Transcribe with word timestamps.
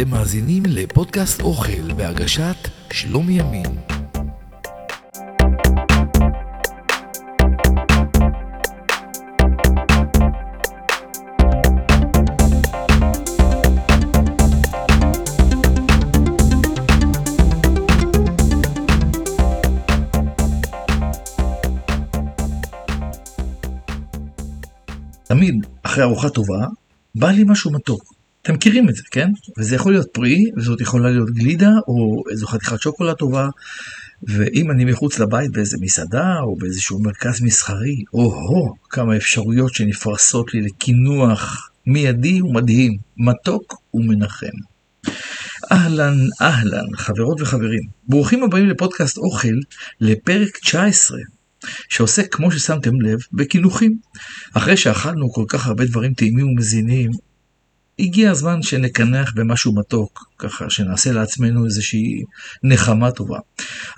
אתם 0.00 0.10
מאזינים 0.10 0.62
לפודקאסט 0.66 1.40
אוכל 1.40 1.92
בהגשת 1.92 2.56
שלומי 2.92 3.32
ימין. 3.32 3.64
תמיד 25.24 25.66
אחרי 25.82 26.04
ארוחה 26.04 26.30
טובה, 26.30 26.66
בא 27.14 27.30
לי 27.30 27.44
משהו 27.46 27.72
מתוק. 27.72 28.25
אתם 28.46 28.54
מכירים 28.54 28.88
את 28.88 28.94
זה, 28.94 29.02
כן? 29.10 29.28
וזה 29.58 29.74
יכול 29.74 29.92
להיות 29.92 30.06
פרי, 30.12 30.44
וזאת 30.56 30.80
יכולה 30.80 31.10
להיות 31.10 31.30
גלידה, 31.30 31.70
או 31.88 32.22
איזו 32.30 32.46
חתיכת 32.46 32.80
שוקולד 32.80 33.16
טובה, 33.16 33.48
ואם 34.22 34.70
אני 34.70 34.84
מחוץ 34.84 35.18
לבית 35.18 35.52
באיזה 35.52 35.76
מסעדה, 35.80 36.34
או 36.42 36.56
באיזשהו 36.56 37.02
מרכז 37.02 37.42
מסחרי, 37.42 38.02
או-הו, 38.12 38.74
כמה 38.90 39.16
אפשרויות 39.16 39.74
שנפרסות 39.74 40.54
לי 40.54 40.60
לקינוח 40.60 41.70
מיידי 41.86 42.42
ומדהים, 42.42 42.96
מתוק 43.16 43.74
ומנחם. 43.94 44.56
אהלן, 45.72 46.16
אהלן, 46.40 46.96
חברות 46.96 47.40
וחברים. 47.40 47.82
ברוכים 48.08 48.42
הבאים 48.42 48.68
לפודקאסט 48.68 49.18
אוכל, 49.18 49.56
לפרק 50.00 50.58
19, 50.58 51.18
שעוסק, 51.88 52.34
כמו 52.34 52.52
ששמתם 52.52 53.00
לב, 53.00 53.18
בקינוחים. 53.32 53.98
אחרי 54.54 54.76
שאכלנו 54.76 55.32
כל 55.32 55.44
כך 55.48 55.66
הרבה 55.66 55.84
דברים 55.84 56.14
טעימים 56.14 56.46
ומזינים, 56.46 57.10
הגיע 57.98 58.30
הזמן 58.30 58.62
שנקנח 58.62 59.32
במשהו 59.36 59.74
מתוק, 59.74 60.24
ככה 60.38 60.70
שנעשה 60.70 61.12
לעצמנו 61.12 61.64
איזושהי 61.64 62.22
נחמה 62.62 63.10
טובה. 63.10 63.38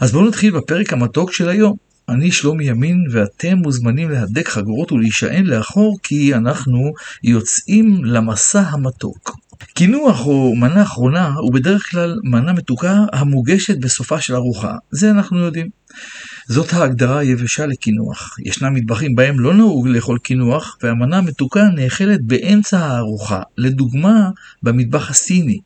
אז 0.01 0.13
בואו 0.13 0.29
נתחיל 0.29 0.51
בפרק 0.57 0.93
המתוק 0.93 1.33
של 1.33 1.49
היום. 1.49 1.77
אני 2.09 2.33
שלומי 2.33 2.65
ימין 2.65 3.05
ואתם 3.13 3.59
מוזמנים 3.59 4.11
להדק 4.11 4.49
חגורות 4.49 4.93
ולהישען 4.93 5.47
לאחור 5.47 5.99
כי 6.03 6.35
אנחנו 6.35 6.93
יוצאים 7.25 8.05
למסע 8.05 8.61
המתוק. 8.61 9.37
קינוח 9.75 10.27
או 10.27 10.55
מנה 10.55 10.83
אחרונה 10.83 11.35
הוא 11.35 11.53
בדרך 11.53 11.91
כלל 11.91 12.19
מנה 12.25 12.53
מתוקה 12.53 12.97
המוגשת 13.13 13.79
בסופה 13.79 14.21
של 14.21 14.35
ארוחה, 14.35 14.75
זה 14.91 15.11
אנחנו 15.11 15.39
יודעים. 15.39 15.69
זאת 16.49 16.73
ההגדרה 16.73 17.19
היבשה 17.19 17.67
לקינוח. 17.67 18.37
ישנם 18.45 18.75
מטבחים 18.75 19.15
בהם 19.15 19.41
לא 19.41 19.55
נהוג 19.55 19.89
לאכול 19.89 20.19
קינוח, 20.19 20.77
והמנה 20.83 21.19
המתוקה 21.19 21.63
נאכלת 21.75 22.23
באמצע 22.23 22.79
הארוחה, 22.79 23.43
לדוגמה 23.59 24.31
במטבח 24.63 25.11
הסיני. 25.11 25.59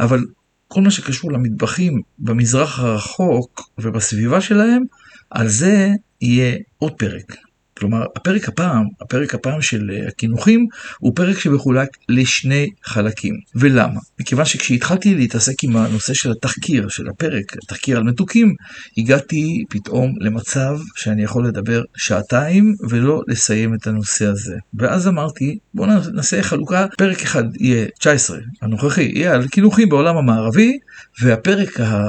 אבל 0.00 0.24
כל 0.68 0.80
מה 0.80 0.90
שקשור 0.90 1.32
למטבחים 1.32 2.00
במזרח 2.18 2.78
הרחוק 2.78 3.70
ובסביבה 3.78 4.40
שלהם, 4.40 4.82
על 5.30 5.48
זה 5.48 5.88
יהיה 6.20 6.56
עוד 6.78 6.92
פרק. 6.92 7.36
כלומר, 7.80 8.04
הפרק 8.16 8.48
הפעם, 8.48 8.84
הפרק 9.00 9.34
הפעם 9.34 9.62
של 9.62 9.90
אה, 9.92 10.08
הקינוחים, 10.08 10.66
הוא 10.98 11.12
פרק 11.16 11.38
שמחולק 11.38 11.88
לשני 12.08 12.68
חלקים. 12.84 13.34
ולמה? 13.54 14.00
מכיוון 14.20 14.44
שכשהתחלתי 14.44 15.14
להתעסק 15.14 15.64
עם 15.64 15.76
הנושא 15.76 16.14
של 16.14 16.30
התחקיר, 16.30 16.88
של 16.88 17.08
הפרק, 17.08 17.56
התחקיר 17.62 17.96
על 17.96 18.02
מתוקים, 18.02 18.54
הגעתי 18.98 19.64
פתאום 19.70 20.14
למצב 20.20 20.78
שאני 20.96 21.22
יכול 21.22 21.46
לדבר 21.46 21.82
שעתיים 21.96 22.74
ולא 22.88 23.20
לסיים 23.28 23.74
את 23.74 23.86
הנושא 23.86 24.26
הזה. 24.26 24.56
ואז 24.74 25.08
אמרתי, 25.08 25.58
בואו 25.74 25.88
נעשה 26.12 26.42
חלוקה, 26.42 26.86
פרק 26.98 27.22
אחד 27.22 27.44
יהיה 27.60 27.86
19, 27.98 28.38
הנוכחי, 28.62 29.12
יהיה 29.14 29.34
על 29.34 29.48
קינוחים 29.48 29.88
בעולם 29.88 30.16
המערבי, 30.16 30.78
והפרק 31.22 31.80
ה... 31.80 32.04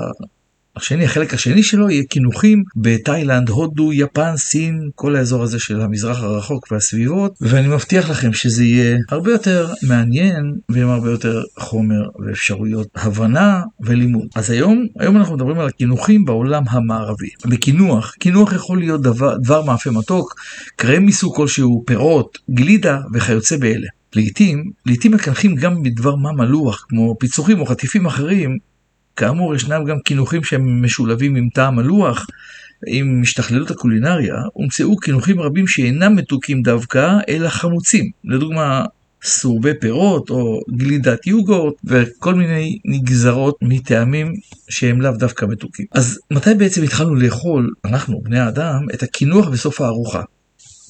השני, 0.82 1.06
החלק 1.06 1.33
השני 1.33 1.64
שלו 1.64 1.89
יהיה 1.89 2.04
קינוחים 2.04 2.64
בתאילנד, 2.76 3.50
הודו, 3.50 3.94
יפן, 3.94 4.38
סין, 4.38 4.80
כל 4.95 5.16
האזור 5.16 5.44
הזה 5.44 5.60
של 5.60 5.82
המזרח 5.82 6.23
הרחוק 6.23 6.72
והסביבות, 6.72 7.33
ואני 7.42 7.67
מבטיח 7.67 8.10
לכם 8.10 8.33
שזה 8.33 8.64
יהיה 8.64 8.98
הרבה 9.10 9.32
יותר 9.32 9.70
מעניין 9.88 10.54
ועם 10.70 10.89
הרבה 10.89 11.11
יותר 11.11 11.44
חומר 11.60 12.02
ואפשרויות 12.26 12.88
הבנה 12.95 13.61
ולימוד. 13.80 14.28
אז 14.36 14.50
היום, 14.50 14.86
היום 15.00 15.17
אנחנו 15.17 15.36
מדברים 15.36 15.60
על 15.60 15.67
הקינוחים 15.67 16.26
בעולם 16.26 16.64
המערבי. 16.70 17.30
בקינוח, 17.45 18.14
קינוח 18.20 18.54
יכול 18.54 18.80
להיות 18.80 19.02
דבר, 19.02 19.38
דבר 19.38 19.66
מאפה 19.66 19.92
מתוק, 19.92 20.36
קרם 20.76 21.05
מסוג 21.05 21.36
כלשהו, 21.36 21.84
פירות, 21.88 22.38
גלידה 22.50 23.00
וכיוצא 23.14 23.58
באלה. 23.58 23.88
לעתים, 24.16 24.72
לעתים 24.86 25.11
מקנחים 25.11 25.55
גם 25.55 25.84
בדבר 25.84 26.16
מה 26.16 26.32
מלוח, 26.32 26.86
כמו 26.89 27.16
פיצוחים 27.20 27.60
או 27.60 27.66
חטיפים 27.66 28.05
אחרים, 28.05 28.58
כאמור, 29.16 29.55
ישנם 29.55 29.86
גם 29.86 29.98
קינוחים 30.05 30.44
שהם 30.44 30.83
משולבים 30.83 31.36
עם 31.36 31.49
טעם 31.54 31.80
הלוח. 31.80 32.26
עם 32.88 33.22
השתכללות 33.22 33.72
הקולינריה, 33.72 34.36
הומצאו 34.54 34.98
קינוחים 34.98 35.39
רבים 35.39 35.67
שאינם 35.67 36.16
מתוקים 36.16 36.61
דווקא, 36.61 37.17
אלא 37.30 37.49
חמוצים. 37.49 38.11
לדוגמה, 38.23 38.86
סורבי 39.23 39.72
פירות 39.80 40.30
או 40.30 40.60
גלידת 40.77 41.27
יוגורט 41.27 41.73
וכל 41.83 42.36
מיני 42.36 42.80
נגזרות 42.86 43.58
מטעמים 43.61 44.33
שהם 44.70 45.02
לאו 45.02 45.11
דווקא 45.11 45.45
מתוקים. 45.45 45.86
אז 45.92 46.20
מתי 46.32 46.54
בעצם 46.54 46.83
התחלנו 46.83 47.16
לאכול, 47.16 47.70
אנחנו, 47.86 48.22
בני 48.22 48.39
האדם, 48.39 48.86
את 48.93 49.04
הקינוח 49.04 49.48
בסוף 49.48 49.82
הארוחה? 49.82 50.22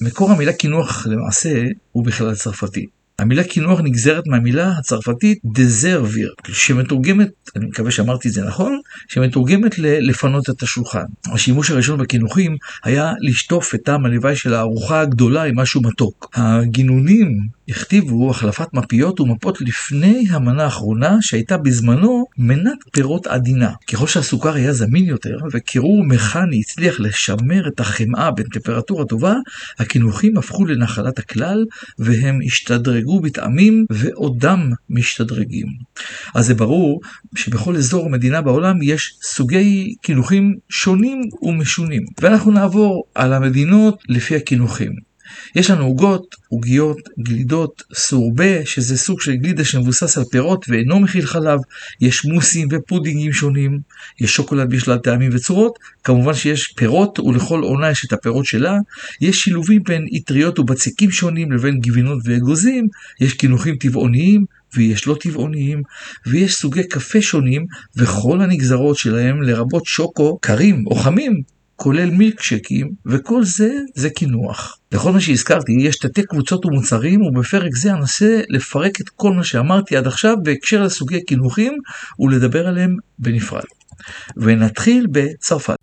מקור 0.00 0.30
המילה 0.30 0.52
קינוח 0.52 1.06
למעשה 1.06 1.62
הוא 1.92 2.04
בכלל 2.04 2.34
צרפתי. 2.34 2.86
המילה 3.22 3.44
קינוח 3.44 3.80
נגזרת 3.80 4.26
מהמילה 4.26 4.72
הצרפתית 4.78 5.38
דזרביר, 5.44 6.32
שמתורגמת, 6.48 7.28
אני 7.56 7.66
מקווה 7.66 7.90
שאמרתי 7.90 8.28
את 8.28 8.32
זה 8.32 8.44
נכון, 8.44 8.80
שמתורגמת 9.08 9.78
ללפנות 9.78 10.50
את 10.50 10.62
השולחן. 10.62 11.04
השימוש 11.32 11.70
הראשון 11.70 11.98
בקינוחים 12.00 12.56
היה 12.84 13.12
לשטוף 13.20 13.74
את 13.74 13.80
טעם 13.84 14.06
הלוואי 14.06 14.36
של 14.36 14.54
הארוחה 14.54 15.00
הגדולה 15.00 15.42
עם 15.42 15.58
משהו 15.58 15.82
מתוק. 15.82 16.30
הגינונים 16.34 17.38
הכתיבו 17.68 18.30
החלפת 18.30 18.68
מפיות 18.72 19.20
ומפות 19.20 19.60
לפני 19.60 20.24
המנה 20.30 20.64
האחרונה 20.64 21.16
שהייתה 21.20 21.56
בזמנו 21.56 22.24
מנת 22.38 22.78
פירות 22.92 23.26
עדינה. 23.26 23.70
ככל 23.92 24.06
שהסוכר 24.06 24.54
היה 24.54 24.72
זמין 24.72 25.04
יותר 25.04 25.36
וקירור 25.52 26.04
מכני 26.04 26.60
הצליח 26.60 27.00
לשמר 27.00 27.68
את 27.68 27.80
החמאה 27.80 28.30
בטמפרטורה 28.30 29.04
טובה, 29.04 29.34
הקינוחים 29.78 30.36
הפכו 30.36 30.64
לנחלת 30.66 31.18
הכלל 31.18 31.64
והם 31.98 32.38
השתדרגו 32.46 33.11
בטעמים 33.20 33.86
ועודם 33.90 34.70
משתדרגים. 34.90 35.66
אז 36.34 36.46
זה 36.46 36.54
ברור 36.54 37.00
שבכל 37.36 37.76
אזור 37.76 38.10
מדינה 38.10 38.42
בעולם 38.42 38.82
יש 38.82 39.18
סוגי 39.22 39.94
קינוחים 40.02 40.56
שונים 40.68 41.22
ומשונים. 41.42 42.04
ואנחנו 42.20 42.50
נעבור 42.52 43.04
על 43.14 43.32
המדינות 43.32 44.02
לפי 44.08 44.36
הקינוחים. 44.36 45.11
יש 45.56 45.70
לנו 45.70 45.84
עוגות, 45.84 46.36
עוגיות, 46.48 46.98
גלידות, 47.18 47.82
סורבה, 47.94 48.66
שזה 48.66 48.98
סוג 48.98 49.20
של 49.20 49.34
גלידה 49.34 49.64
שמבוסס 49.64 50.18
על 50.18 50.24
פירות 50.30 50.66
ואינו 50.68 51.00
מכיל 51.00 51.26
חלב, 51.26 51.58
יש 52.00 52.24
מוסים 52.24 52.68
ופודינגים 52.70 53.32
שונים, 53.32 53.78
יש 54.20 54.34
שוקולד 54.34 54.70
בשלל 54.70 54.98
טעמים 54.98 55.30
וצורות, 55.34 55.78
כמובן 56.04 56.34
שיש 56.34 56.66
פירות 56.66 57.18
ולכל 57.18 57.60
עונה 57.62 57.90
יש 57.90 58.04
את 58.04 58.12
הפירות 58.12 58.44
שלה, 58.44 58.78
יש 59.20 59.40
שילובים 59.40 59.82
בין 59.82 60.06
אטריות 60.16 60.58
ובצקים 60.58 61.10
שונים 61.10 61.52
לבין 61.52 61.80
גבינות 61.80 62.18
ואגוזים, 62.24 62.86
יש 63.20 63.34
קינוחים 63.34 63.76
טבעוניים, 63.76 64.44
ויש 64.76 65.06
לא 65.06 65.16
טבעוניים, 65.20 65.82
ויש 66.26 66.54
סוגי 66.54 66.88
קפה 66.88 67.22
שונים, 67.22 67.66
וכל 67.96 68.40
הנגזרות 68.40 68.96
שלהם, 68.96 69.42
לרבות 69.42 69.86
שוקו, 69.86 70.38
קרים 70.38 70.84
או 70.86 70.94
חמים, 70.94 71.42
כולל 71.82 72.10
מילקשקים, 72.10 72.90
וכל 73.06 73.44
זה 73.44 73.70
זה 73.94 74.10
קינוח. 74.10 74.78
לכל 74.92 75.12
מה 75.12 75.20
שהזכרתי 75.20 75.72
יש 75.80 75.96
תתי 75.96 76.22
קבוצות 76.22 76.66
ומוצרים, 76.66 77.22
ובפרק 77.22 77.70
זה 77.76 77.92
אנסה 77.92 78.40
לפרק 78.48 79.00
את 79.00 79.08
כל 79.08 79.32
מה 79.32 79.44
שאמרתי 79.44 79.96
עד 79.96 80.06
עכשיו 80.06 80.36
בהקשר 80.42 80.82
לסוגי 80.82 81.24
קינוחים, 81.24 81.72
ולדבר 82.18 82.66
עליהם 82.66 82.96
בנפרד. 83.18 83.64
ונתחיל 84.36 85.06
בצרפת. 85.12 85.76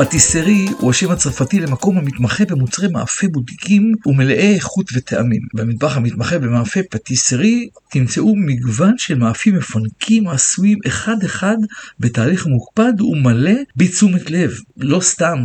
פטיסרי 0.00 0.66
הוא 0.78 0.90
השם 0.90 1.10
הצרפתי 1.10 1.60
למקום 1.60 1.98
המתמחה 1.98 2.44
במוצרי 2.44 2.88
מאפה 2.88 3.28
בוטיקים 3.28 3.92
ומלאי 4.06 4.54
איכות 4.54 4.90
וטעמים. 4.94 5.40
במטבח 5.54 5.96
המתמחה 5.96 6.38
במאפה 6.38 6.80
פטיסרי 6.90 7.68
תמצאו 7.90 8.36
מגוון 8.36 8.94
של 8.98 9.18
מאפים 9.18 9.56
מפנקים 9.56 10.28
עשויים 10.28 10.78
אחד-אחד 10.86 11.56
בתהליך 12.00 12.46
מוקפד 12.46 13.00
ומלא 13.00 13.52
בתשומת 13.76 14.30
לב. 14.30 14.50
לא 14.76 15.00
סתם, 15.00 15.38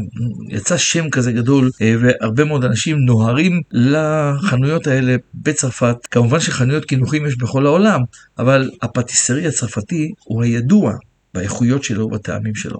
יצא 0.49 0.77
שם 0.77 1.09
כזה 1.09 1.31
גדול 1.31 1.71
אה, 1.81 1.95
והרבה 2.01 2.43
מאוד 2.43 2.65
אנשים 2.65 2.97
נוהרים 2.97 3.61
לחנויות 3.71 4.87
האלה 4.87 5.15
בצרפת. 5.33 5.95
כמובן 6.11 6.39
שחנויות 6.39 6.85
קינוחים 6.85 7.25
יש 7.25 7.37
בכל 7.37 7.65
העולם, 7.65 8.01
אבל 8.39 8.69
הפטיסרי 8.81 9.47
הצרפתי 9.47 10.11
הוא 10.23 10.43
הידוע 10.43 10.93
באיכויות 11.35 11.83
שלו 11.83 12.05
ובטעמים 12.05 12.55
שלו. 12.55 12.79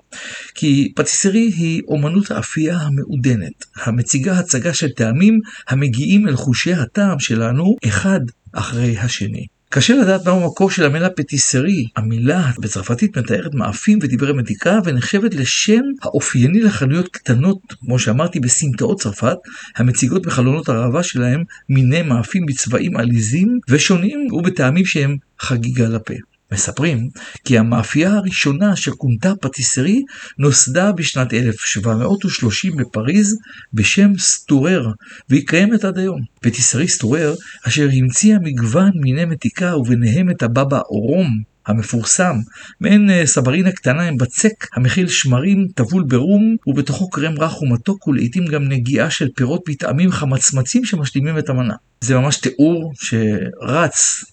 כי 0.56 0.92
פטיסרי 0.96 1.52
היא 1.56 1.82
אומנות 1.88 2.32
האפייה 2.32 2.78
המעודנת, 2.78 3.66
המציגה 3.84 4.40
הצגה 4.40 4.74
של 4.74 4.90
טעמים 4.90 5.40
המגיעים 5.68 6.28
אל 6.28 6.36
חושי 6.36 6.74
הטעם 6.74 7.20
שלנו 7.20 7.76
אחד 7.86 8.20
אחרי 8.54 8.98
השני. 8.98 9.46
קשה 9.70 9.96
לדעת 9.96 10.26
מהו 10.26 10.44
המקור 10.44 10.72
של 10.72 10.86
המילה 10.86 11.10
פטיסרי. 11.10 11.86
המילה 11.96 12.52
בצרפתית 12.60 13.18
מתארת 13.18 13.54
מאפים 13.54 14.00
ודברי 14.02 14.34
מדיקה 14.34 14.80
ונחשבת 14.86 15.34
לשם 15.34 15.82
האופייני 16.02 16.60
לחנויות 16.60 17.08
קטנות, 17.08 17.58
כמו 17.80 18.00
שאמרתי, 18.00 18.40
בסמטאות 18.40 19.02
צרפת, 19.02 19.38
המציגות 19.76 20.26
בחלונות 20.26 20.70
הראווה 20.70 21.04
שלהם 21.04 21.44
מיני 21.70 22.02
מאפים 22.02 22.46
בצבעים 22.46 22.98
עליזים 22.98 23.60
ושונים 23.70 24.28
ובטעמים 24.32 24.86
שהם 24.86 25.18
חגיגה 25.40 25.88
לפה. 25.88 26.14
מספרים 26.52 27.10
כי 27.46 27.58
המאפייה 27.58 28.14
הראשונה 28.14 28.76
שכונתה 28.76 29.34
פטיסרי 29.42 30.02
נוסדה 30.38 30.92
בשנת 30.92 31.34
1730 31.34 32.76
בפריז 32.78 33.38
בשם 33.74 34.12
סטורר, 34.18 34.92
והיא 35.30 35.48
קיימת 35.48 35.84
עד 35.84 35.98
היום. 35.98 36.22
פטיסרי 36.42 36.88
סטורר, 36.88 37.34
אשר 37.68 37.88
המציאה 37.94 38.38
מגוון 38.42 38.92
מיני 38.96 39.26
מתיקה 39.26 39.78
וביניהם 39.78 40.30
את 40.30 40.44
הבבא 40.44 40.80
אורום, 40.90 41.42
המפורסם, 41.68 42.36
מעין 42.82 43.10
אה, 43.10 43.26
סברינה 43.26 43.72
קטנה 43.72 44.04
עם 44.04 44.18
בצק 44.18 44.68
המכיל 44.76 45.08
שמרים 45.08 45.68
טבול 45.76 46.04
ברום 46.08 46.56
ובתוכו 46.68 47.10
קרם 47.10 47.34
רך 47.40 47.62
ומתוק 47.62 48.08
ולעיתים 48.08 48.46
גם 48.46 48.64
נגיעה 48.64 49.10
של 49.10 49.28
פירות 49.36 49.62
מטעמים 49.70 50.12
חמצמצים 50.12 50.86
שמשלימים 50.86 51.38
את 51.38 51.50
המנה. 51.50 51.74
זה 52.02 52.16
ממש 52.16 52.38
תיאור 52.38 52.94
שרץ 52.96 54.24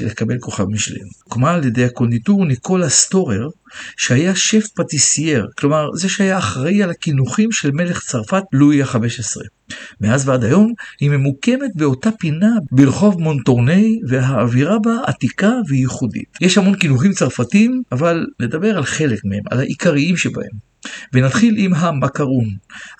לקבל 0.00 0.38
כוכב 0.40 0.64
משלם. 0.64 1.06
הוקמה 1.24 1.54
על 1.54 1.64
ידי 1.64 1.84
הקונדיטור 1.84 2.44
ניקולה 2.44 2.88
סטורר, 2.88 3.48
שהיה 3.96 4.36
שף 4.36 4.66
פטיסייר, 4.76 5.46
כלומר 5.58 5.88
זה 5.94 6.08
שהיה 6.08 6.38
אחראי 6.38 6.82
על 6.82 6.90
הקינוחים 6.90 7.52
של 7.52 7.70
מלך 7.70 8.00
צרפת 8.00 8.42
לואי 8.52 8.82
ה-15. 8.82 8.98
מאז 10.00 10.28
ועד 10.28 10.44
היום 10.44 10.72
היא 11.00 11.10
ממוקמת 11.10 11.70
באותה 11.74 12.10
פינה 12.18 12.50
ברחוב 12.72 13.20
מונטורני 13.20 14.00
והאווירה 14.08 14.78
בה 14.78 14.96
עתיקה 15.06 15.52
וייחודית. 15.68 16.28
יש 16.40 16.58
המון 16.58 16.74
קינוחים 16.74 17.12
צרפתיים, 17.12 17.82
אבל 17.92 18.26
נדבר 18.40 18.76
על 18.76 18.84
חלק 18.84 19.20
מהם, 19.24 19.42
על 19.50 19.58
העיקריים 19.58 20.16
שבהם. 20.16 20.68
ונתחיל 21.12 21.54
עם 21.58 21.74
המקרון. 21.74 22.44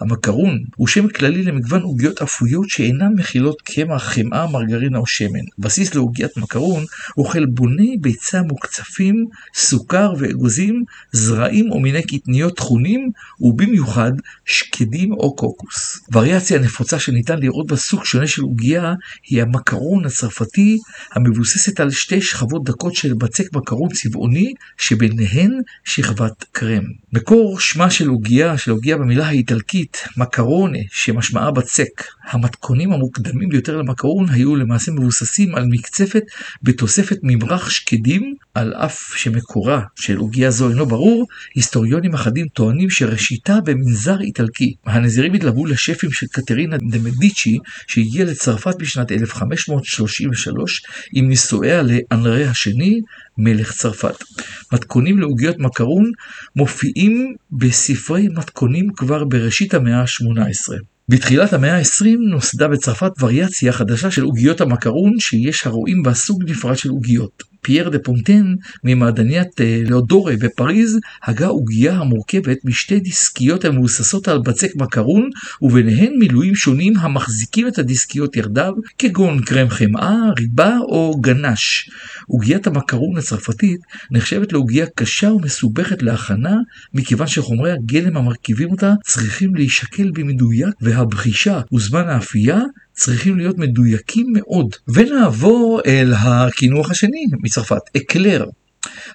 המקרון 0.01 0.65
הוא 0.77 0.89
שם 0.89 1.09
כללי 1.09 1.43
למגוון 1.43 1.83
עוגיות 1.83 2.23
אפויות 2.23 2.69
שאינן 2.69 3.13
מכילות 3.17 3.63
קמח, 3.63 4.03
חמאה, 4.03 4.47
מרגרינה 4.47 4.99
או 4.99 5.07
שמן. 5.07 5.45
בסיס 5.59 5.95
לעוגיית 5.95 6.37
מקרון 6.37 6.85
הוא 7.15 7.27
חלבוני 7.27 7.97
ביצה 8.01 8.43
מוקצפים, 8.43 9.27
סוכר 9.55 10.13
ואגוזים, 10.19 10.85
זרעים 11.13 11.71
או 11.73 11.81
מיני 11.81 12.03
קטניות 12.03 12.57
טחונים, 12.57 13.11
ובמיוחד 13.41 14.13
שקדים 14.45 15.13
או 15.13 15.37
קוקוס. 15.37 16.01
וריאציה 16.13 16.59
נפוצה 16.59 16.99
שניתן 16.99 17.39
לראות 17.39 17.67
בה 17.67 17.77
סוג 17.77 18.05
שונה 18.05 18.27
של 18.27 18.43
עוגייה 18.43 18.95
היא 19.29 19.43
המקרון 19.43 20.05
הצרפתי, 20.05 20.79
המבוססת 21.13 21.81
על 21.81 21.91
שתי 21.91 22.23
שכבות 22.23 22.65
דקות 22.65 22.95
של 22.95 23.15
בצק 23.15 23.57
מקרון 23.57 23.89
צבעוני, 23.89 24.55
שביניהן 24.79 25.53
שכבת 25.85 26.45
קרם. 26.53 26.85
מקור 27.13 27.61
שמה 27.73 27.91
של 27.91 28.09
עוגיה, 28.09 28.59
של 28.59 28.71
עוגיה 28.71 28.97
במילה 28.97 29.27
האיטלקית 29.27 30.05
מקרונה, 30.17 30.79
שמשמעה 30.91 31.51
בצק. 31.51 32.05
המתכונים 32.31 32.93
המוקדמים 32.93 33.49
ביותר 33.49 33.77
למקרון 33.77 34.29
היו 34.31 34.57
למעשה 34.57 34.93
מבוססים 34.93 35.55
על 35.55 35.65
מקצפת 35.71 36.23
בתוספת 36.63 37.19
ממרח 37.23 37.71
שקדים, 37.71 38.35
על 38.59 38.75
אף 38.75 39.13
שמקורה 39.17 39.81
של 39.97 40.17
עוגיה 40.17 40.51
זו 40.51 40.71
אינו 40.71 40.87
ברור, 40.87 41.27
היסטוריונים 41.55 42.15
אחדים 42.15 42.47
טוענים 42.49 42.91
שראשיתה 42.91 43.59
במנזר 43.65 44.21
איטלקי. 44.21 44.75
הנזירים 44.87 45.35
התלוו 45.35 45.67
לשפים 45.67 46.11
של 46.11 46.27
קטרינה 46.27 46.77
דה 46.91 46.99
מדיצ'י, 46.99 47.59
שהגיעה 47.87 48.25
לצרפת 48.25 48.75
בשנת 48.79 49.13
1533 49.13 50.83
עם 51.13 51.29
נישואיה 51.29 51.83
לאנרי 51.83 52.47
השני, 52.47 53.01
מלך 53.39 53.73
צרפת. 53.73 54.25
מתכונים 54.73 55.19
לעוגיות 55.19 55.59
מקרון 55.59 56.11
מופיעים 56.57 57.35
בספרי 57.53 58.29
מתכונים 58.29 58.89
כבר 58.97 59.25
בראשית 59.25 59.75
המאה 59.75 60.01
ה-18. 60.01 60.75
בתחילת 61.09 61.53
המאה 61.53 61.77
ה-20 61.77 62.07
נוסדה 62.31 62.69
בצרפת 62.69 63.11
וריאציה 63.21 63.73
חדשה 63.73 64.11
של 64.11 64.23
עוגיות 64.23 64.61
המקרון 64.61 65.13
שיש 65.21 65.67
הרואים 65.67 66.03
בה 66.03 66.15
סוג 66.15 66.51
נפרד 66.51 66.77
של 66.77 66.89
עוגיות. 66.89 67.43
פייר 67.69 67.89
דה 67.89 67.99
פונטן 67.99 68.55
ממעדניית 68.85 69.61
אה, 69.61 69.81
לאדורה 69.89 70.33
בפריז 70.41 70.99
הגה 71.25 71.47
עוגיה 71.47 71.95
המורכבת 71.95 72.59
משתי 72.65 73.01
דיסקיות 73.01 73.65
המבוססות 73.65 74.29
על 74.29 74.39
בצק 74.39 74.77
מקרון 74.77 75.31
וביניהן 75.63 76.13
מילויים 76.19 76.55
שונים 76.55 76.93
המחזיקים 76.97 77.69
את 77.69 77.79
הדיסקיות 77.79 78.37
יחדיו 78.37 78.73
כגון 78.99 79.41
קרם 79.41 79.69
חמאה, 79.69 80.17
ריבה 80.39 80.79
או 80.79 81.21
גנש. 81.21 81.91
עוגיית 82.27 82.67
המקרון 82.67 83.19
הצרפתית 83.19 83.81
נחשבת 84.11 84.53
לעוגיה 84.53 84.87
קשה 84.95 85.33
ומסובכת 85.33 86.03
להכנה 86.03 86.57
מכיוון 86.95 87.27
שחומרי 87.27 87.73
הגלם 87.73 88.17
המרכיבים 88.17 88.71
אותה 88.71 88.95
צריכים 89.05 89.55
להישקל 89.55 90.11
במדויק 90.15 90.75
והבחישה 90.81 91.61
וזמן 91.73 92.09
האפייה 92.09 92.59
צריכים 92.99 93.39
להיות 93.39 93.59
מדויקים 93.59 94.27
מאוד. 94.33 94.75
ונעבור 94.89 95.81
אל 95.87 96.13
הקינוח 96.17 96.91
השני 96.91 97.27
מצרפת, 97.59 97.83
אקלר. 97.97 98.45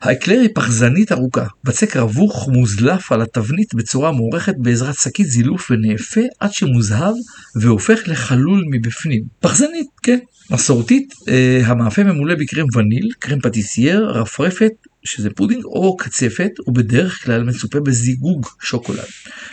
האקלר 0.01 0.39
היא 0.39 0.49
פחזנית 0.55 1.11
ארוכה, 1.11 1.45
בצק 1.63 1.97
רווח 1.97 2.47
מוזלף 2.47 3.11
על 3.11 3.21
התבנית 3.21 3.73
בצורה 3.73 4.11
מוערכת 4.11 4.53
בעזרת 4.57 4.95
שקית 4.95 5.27
זילוף 5.27 5.71
ונאפה 5.71 6.21
עד 6.39 6.53
שמוזהב 6.53 7.13
והופך 7.61 7.99
לחלול 8.07 8.63
מבפנים. 8.71 9.23
פחזנית, 9.39 9.87
כן. 10.03 10.19
מסורתית, 10.51 11.13
אה, 11.27 11.61
המאפה 11.65 12.03
ממולא 12.03 12.35
בקרם 12.35 12.65
וניל, 12.75 13.09
קרם 13.19 13.39
פטיסייר, 13.39 14.09
רפרפת, 14.09 14.71
שזה 15.03 15.29
פודינג 15.29 15.65
או 15.65 15.97
קצפת, 15.97 16.51
ובדרך 16.67 17.23
כלל 17.23 17.43
מצופה 17.43 17.79
בזיגוג 17.79 18.47
שוקולד. 18.61 19.05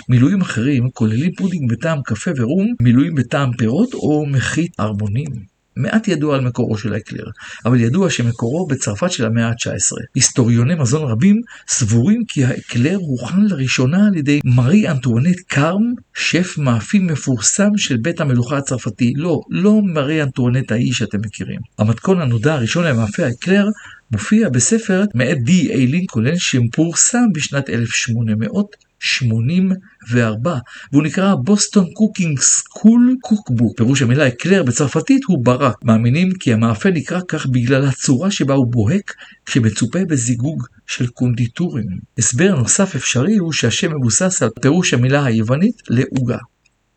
מילויים 0.09 0.41
אחרים 0.41 0.91
כוללים 0.91 1.33
פודינג 1.37 1.71
בטעם 1.71 1.99
קפה 2.05 2.31
ורום, 2.37 2.75
מילויים 2.83 3.15
בטעם 3.15 3.51
פירות 3.59 3.95
או 3.95 4.27
מחית 4.27 4.73
ערמונים. 4.79 5.60
מעט 5.83 6.09
ידוע 6.09 6.35
על 6.35 6.41
מקורו 6.41 6.79
של 6.79 6.95
האקלר, 6.95 7.25
אבל 7.65 7.81
ידוע 7.81 8.11
שמקורו 8.11 8.67
בצרפת 8.67 9.11
של 9.11 9.27
המאה 9.27 9.49
ה-19. 9.49 9.97
היסטוריוני 10.15 10.75
מזון 10.75 11.11
רבים 11.11 11.41
סבורים 11.69 12.23
כי 12.29 12.45
האקלר 12.45 12.97
הוכן 12.97 13.41
לראשונה 13.41 14.07
על 14.07 14.17
ידי 14.17 14.41
מארי 14.45 14.89
אנטואנט 14.89 15.41
קארם, 15.47 15.93
שף 16.15 16.59
מאפים 16.59 17.07
מפורסם 17.07 17.71
של 17.77 17.97
בית 17.97 18.21
המלוכה 18.21 18.59
הצרפתי. 18.59 19.13
לא, 19.17 19.41
לא 19.51 19.81
מארי 19.83 20.23
אנטואנט 20.23 20.73
ההיא 20.73 20.93
שאתם 20.93 21.19
מכירים. 21.27 21.61
המתכון 21.79 22.21
הנודע 22.21 22.55
הראשון 22.55 22.85
למאפה 22.85 23.25
האקלר 23.25 23.69
מופיע 24.13 24.49
בספר 24.49 25.05
מאת 25.15 25.45
D. 25.45 25.71
A. 25.71 25.87
לינקולן 25.87 26.37
שפורסם 26.37 27.25
בשנת 27.35 27.71
1800 27.71 28.90
84, 29.01 30.59
והוא 30.93 31.03
נקרא 31.03 31.35
Boston 31.35 31.87
Cooking 31.93 32.39
School 32.41 33.17
Cookbook. 33.21 33.77
פירוש 33.77 34.03
המילה 34.03 34.29
אקלר 34.29 34.63
בצרפתית 34.63 35.23
הוא 35.27 35.45
ברק. 35.45 35.77
מאמינים 35.85 36.29
כי 36.41 36.53
המאפה 36.53 36.91
נקרא 36.91 37.21
כך 37.29 37.47
בגלל 37.47 37.85
הצורה 37.85 38.31
שבה 38.31 38.55
הוא 38.55 38.73
בוהק 38.73 39.15
כשמצופה 39.47 39.99
בזיגוג 40.09 40.63
של 40.87 41.07
קונדיטורים. 41.07 41.87
הסבר 42.19 42.55
נוסף 42.55 42.95
אפשרי 42.97 43.37
הוא 43.37 43.53
שהשם 43.53 43.97
מבוסס 43.97 44.43
על 44.43 44.49
פירוש 44.61 44.95
המילה 44.95 45.25
היוונית 45.25 45.83
לעוגה. 45.91 46.39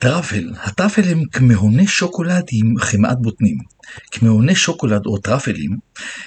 טראפל, 0.04 0.52
הטראפל 0.64 1.02
הם 1.02 1.24
כמהוני 1.32 1.88
שוקולד 1.88 2.44
עם 2.52 2.78
חמאת 2.80 3.18
בוטנים. 3.22 3.58
כמהוני 4.12 4.56
שוקולד 4.56 5.06
או 5.06 5.18
טראפלים 5.18 5.78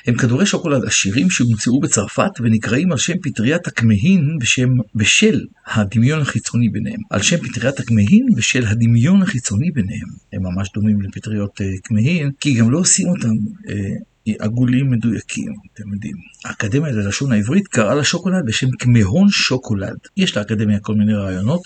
הם 0.06 0.14
כדורי 0.14 0.46
שוקולד 0.46 0.84
עשירים 0.84 1.30
שהומצאו 1.30 1.80
בצרפת 1.80 2.30
ונקראים 2.40 2.92
על 2.92 2.98
שם 2.98 3.12
פטריית 3.22 3.66
הכמהין 3.66 4.36
בשם, 4.40 4.68
בשל 4.94 5.40
הדמיון 5.66 6.20
החיצוני 6.20 6.68
ביניהם. 6.68 7.00
על 7.10 7.22
שם 7.22 7.36
פטריית 7.36 7.80
הכמהין 7.80 8.26
בשל 8.36 8.66
הדמיון 8.66 9.22
החיצוני 9.22 9.70
ביניהם. 9.74 10.08
הם 10.32 10.42
ממש 10.42 10.68
דומים 10.74 11.00
לפטריות 11.00 11.60
uh, 11.60 11.64
כמהין, 11.84 12.30
כי 12.40 12.54
גם 12.54 12.70
לא 12.70 12.78
עושים 12.78 13.08
אותם 13.08 13.28
uh, 13.28 14.15
עגולים 14.38 14.90
מדויקים, 14.90 15.52
אתם 15.74 15.92
יודעים. 15.92 16.16
האקדמיה 16.44 16.92
ללשון 16.92 17.32
העברית 17.32 17.68
קראה 17.68 17.94
לשוקולד 17.94 18.44
בשם 18.46 18.66
כמהון 18.78 19.28
שוקולד. 19.30 19.96
יש 20.16 20.36
לאקדמיה 20.36 20.78
כל 20.80 20.94
מיני 20.94 21.14
רעיונות, 21.14 21.60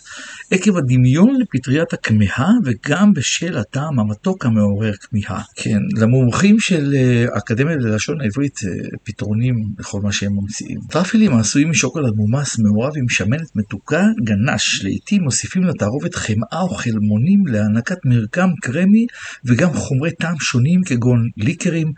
עקב 0.51 0.77
הדמיון 0.77 1.37
לפטריית 1.41 1.93
הכמהה 1.93 2.51
וגם 2.65 3.13
בשל 3.13 3.59
הטעם 3.59 4.01
המתוק 4.01 4.47
המעורר 4.47 4.93
כמיהה. 5.01 5.43
כן, 5.57 5.79
למומחים 5.97 6.61
של 6.61 6.95
אה, 6.95 7.27
האקדמיה 7.35 7.77
ללשון 7.77 8.21
העברית 8.21 8.59
אה, 8.65 8.89
פתרונים 9.05 9.55
לכל 9.79 10.01
מה 10.01 10.13
שהם 10.13 10.33
ממציאים. 10.33 10.79
טרפלים 10.91 11.33
העשויים 11.33 11.71
משוקולד 11.71 12.13
מומס 12.17 12.59
מעורב 12.59 12.93
עם 12.97 13.09
שמנת 13.09 13.57
מתוקה, 13.57 14.05
גנש. 14.25 14.85
לעיתים 14.85 15.23
מוסיפים 15.23 15.65
לתערובת 15.65 16.15
חמאה 16.15 16.61
או 16.61 16.69
חלמונים 16.69 17.47
להענקת 17.47 17.99
מרקם 18.05 18.49
קרמי 18.63 19.07
וגם 19.45 19.73
חומרי 19.73 20.11
טעם 20.11 20.41
שונים 20.41 20.83
כגון 20.87 21.29
ליקרים, 21.37 21.93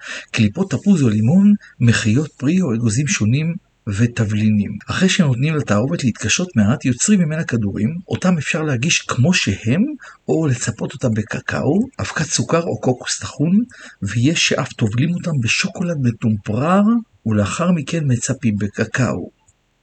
קליפות 0.53 0.71
תפוז 0.71 1.03
או 1.03 1.09
לימון, 1.09 1.53
מחיות 1.81 2.33
פרי 2.33 2.61
או 2.61 2.75
אגוזים 2.75 3.07
שונים 3.07 3.55
ותבלינים. 3.87 4.71
אחרי 4.91 5.09
שנותנים 5.09 5.57
לתערובת 5.57 6.05
להתקשות 6.05 6.49
מעט, 6.57 6.85
יוצרים 6.85 7.21
ממנה 7.21 7.45
כדורים, 7.45 7.99
אותם 8.09 8.39
אפשר 8.39 8.63
להגיש 8.63 8.99
כמו 8.99 9.35
שהם, 9.35 9.83
או 10.29 10.47
לצפות 10.47 10.93
אותם 10.93 11.09
בקקאו, 11.15 11.89
אבקת 12.01 12.25
סוכר 12.25 12.63
או 12.63 12.81
קוקוס 12.81 13.19
טחון, 13.19 13.59
ויש 14.03 14.49
שאף 14.49 14.73
טובלים 14.73 15.15
אותם 15.15 15.31
בשוקולד 15.43 15.97
מטומפרר, 16.03 16.83
ולאחר 17.27 17.73
מכן 17.73 18.05
מצפים 18.07 18.55
בקקאו. 18.57 19.31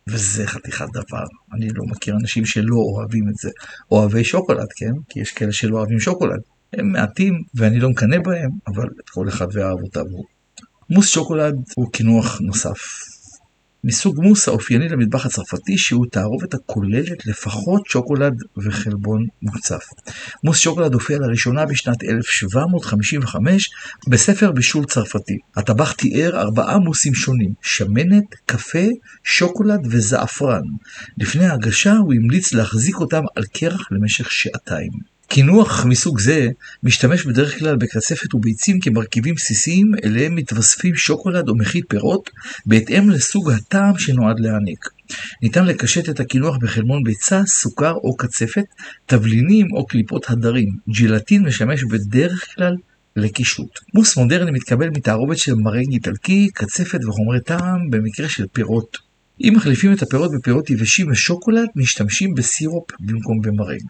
וזה 0.09 0.47
חתיכת 0.47 0.88
דבר. 0.93 1.25
אני 1.53 1.69
לא 1.69 1.83
מכיר 1.85 2.15
אנשים 2.21 2.45
שלא 2.45 2.75
אוהבים 2.75 3.29
את 3.29 3.35
זה. 3.35 3.49
אוהבי 3.91 4.23
שוקולד, 4.23 4.67
כן? 4.75 4.91
כי 5.09 5.19
יש 5.19 5.31
כאלה 5.31 5.51
שלא 5.51 5.77
אוהבים 5.77 5.99
שוקולד. 5.99 6.39
הם 6.73 6.91
מעטים, 6.91 7.33
ואני 7.55 7.79
לא 7.79 7.89
מקנא 7.89 8.17
בהם, 8.25 8.49
אבל 8.67 8.88
כל 9.11 9.29
אחד 9.29 9.47
ואהבותיו 9.53 10.03
הוא. 10.11 10.38
מוס 10.91 11.08
שוקולד 11.10 11.55
הוא 11.75 11.91
קינוח 11.91 12.39
נוסף. 12.41 13.03
מסוג 13.84 14.22
מוס 14.22 14.48
האופייני 14.48 14.89
למטבח 14.89 15.25
הצרפתי 15.25 15.77
שהוא 15.77 16.05
תערובת 16.12 16.53
הכוללת 16.53 17.25
לפחות 17.25 17.86
שוקולד 17.86 18.34
וחלבון 18.58 19.25
מוקצף. 19.41 19.84
מוס 20.43 20.58
שוקולד 20.58 20.93
הופיע 20.93 21.17
לראשונה 21.19 21.65
בשנת 21.65 22.03
1755 22.03 23.69
בספר 24.08 24.51
בישול 24.51 24.86
צרפתי. 24.86 25.38
הטבח 25.55 25.91
תיאר 25.91 26.39
ארבעה 26.39 26.79
מוסים 26.79 27.13
שונים 27.13 27.53
שמנת, 27.62 28.25
קפה, 28.46 28.88
שוקולד 29.24 29.88
וזעפרן. 29.89 30.63
לפני 31.17 31.46
ההגשה 31.46 31.93
הוא 31.93 32.13
המליץ 32.13 32.53
להחזיק 32.53 32.96
אותם 32.96 33.22
על 33.36 33.43
קרח 33.53 33.88
למשך 33.91 34.31
שעתיים. 34.31 35.18
קינוח 35.29 35.86
מסוג 35.86 36.19
זה 36.19 36.48
משתמש 36.83 37.25
בדרך 37.25 37.59
כלל 37.59 37.75
בקצפת 37.75 38.33
וביצים 38.33 38.79
כמרכיבים 38.79 39.36
בסיסיים 39.36 39.91
אליהם 40.03 40.36
מתווספים 40.36 40.95
שוקולד 40.95 41.50
או 41.50 41.55
מכיל 41.55 41.81
פירות 41.89 42.29
בהתאם 42.65 43.09
לסוג 43.09 43.51
הטעם 43.51 43.98
שנועד 43.98 44.39
להעניק. 44.39 44.86
ניתן 45.41 45.65
לקשט 45.65 46.09
את 46.09 46.19
הקינוח 46.19 46.57
בחלמון 46.62 47.03
ביצה, 47.03 47.41
סוכר 47.45 47.93
או 47.93 48.17
קצפת, 48.17 48.65
תבלינים 49.05 49.67
או 49.74 49.86
קליפות 49.86 50.29
הדרים. 50.29 50.69
ג'ילטין 50.89 51.43
משמש 51.43 51.83
בדרך 51.83 52.45
כלל 52.55 52.75
לקישוט. 53.15 53.79
מוס 53.93 54.17
מודרני 54.17 54.51
מתקבל 54.51 54.89
מתערובת 54.89 55.38
של 55.38 55.53
מרנג 55.53 55.91
איטלקי, 55.91 56.48
קצפת 56.53 57.00
וחומרי 57.05 57.39
טעם 57.41 57.89
במקרה 57.89 58.29
של 58.29 58.45
פירות. 58.53 59.09
אם 59.43 59.53
מחליפים 59.55 59.93
את 59.93 60.01
הפירות 60.01 60.31
בפירות 60.39 60.69
יבשים 60.69 61.12
ושוקולד, 61.12 61.67
משתמשים 61.75 62.33
בסירופ 62.33 62.91
במקום 63.00 63.41
במרג. 63.41 63.81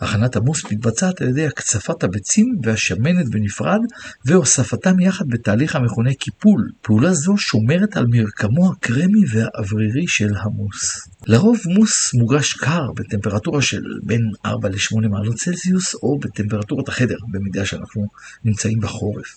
הכנת 0.00 0.36
המוס 0.36 0.64
מתבצעת 0.72 1.20
על 1.22 1.28
ידי 1.28 1.46
הקצפת 1.46 2.04
הביצים 2.04 2.46
והשמנת 2.64 3.28
בנפרד 3.30 3.80
והוספתם 4.24 5.00
יחד 5.00 5.24
בתהליך 5.28 5.76
המכונה 5.76 6.14
קיפול. 6.14 6.68
פעולה 6.82 7.12
זו 7.12 7.36
שומרת 7.38 7.96
על 7.96 8.06
מרקמו 8.10 8.72
הקרמי 8.72 9.22
והאוורירי 9.32 10.06
של 10.06 10.30
המוס. 10.42 11.08
לרוב 11.26 11.58
מוס 11.66 12.14
מוגש 12.14 12.52
קר 12.52 12.92
בטמפרטורה 12.96 13.62
של 13.62 13.82
בין 14.02 14.20
4 14.46 14.68
ל-8 14.68 15.08
מעלות 15.08 15.34
צלזיוס 15.36 15.94
או 15.94 16.18
בטמפרטורת 16.18 16.88
החדר, 16.88 17.16
במידה 17.32 17.66
שאנחנו 17.66 18.02
נמצאים 18.44 18.80
בחורף. 18.80 19.36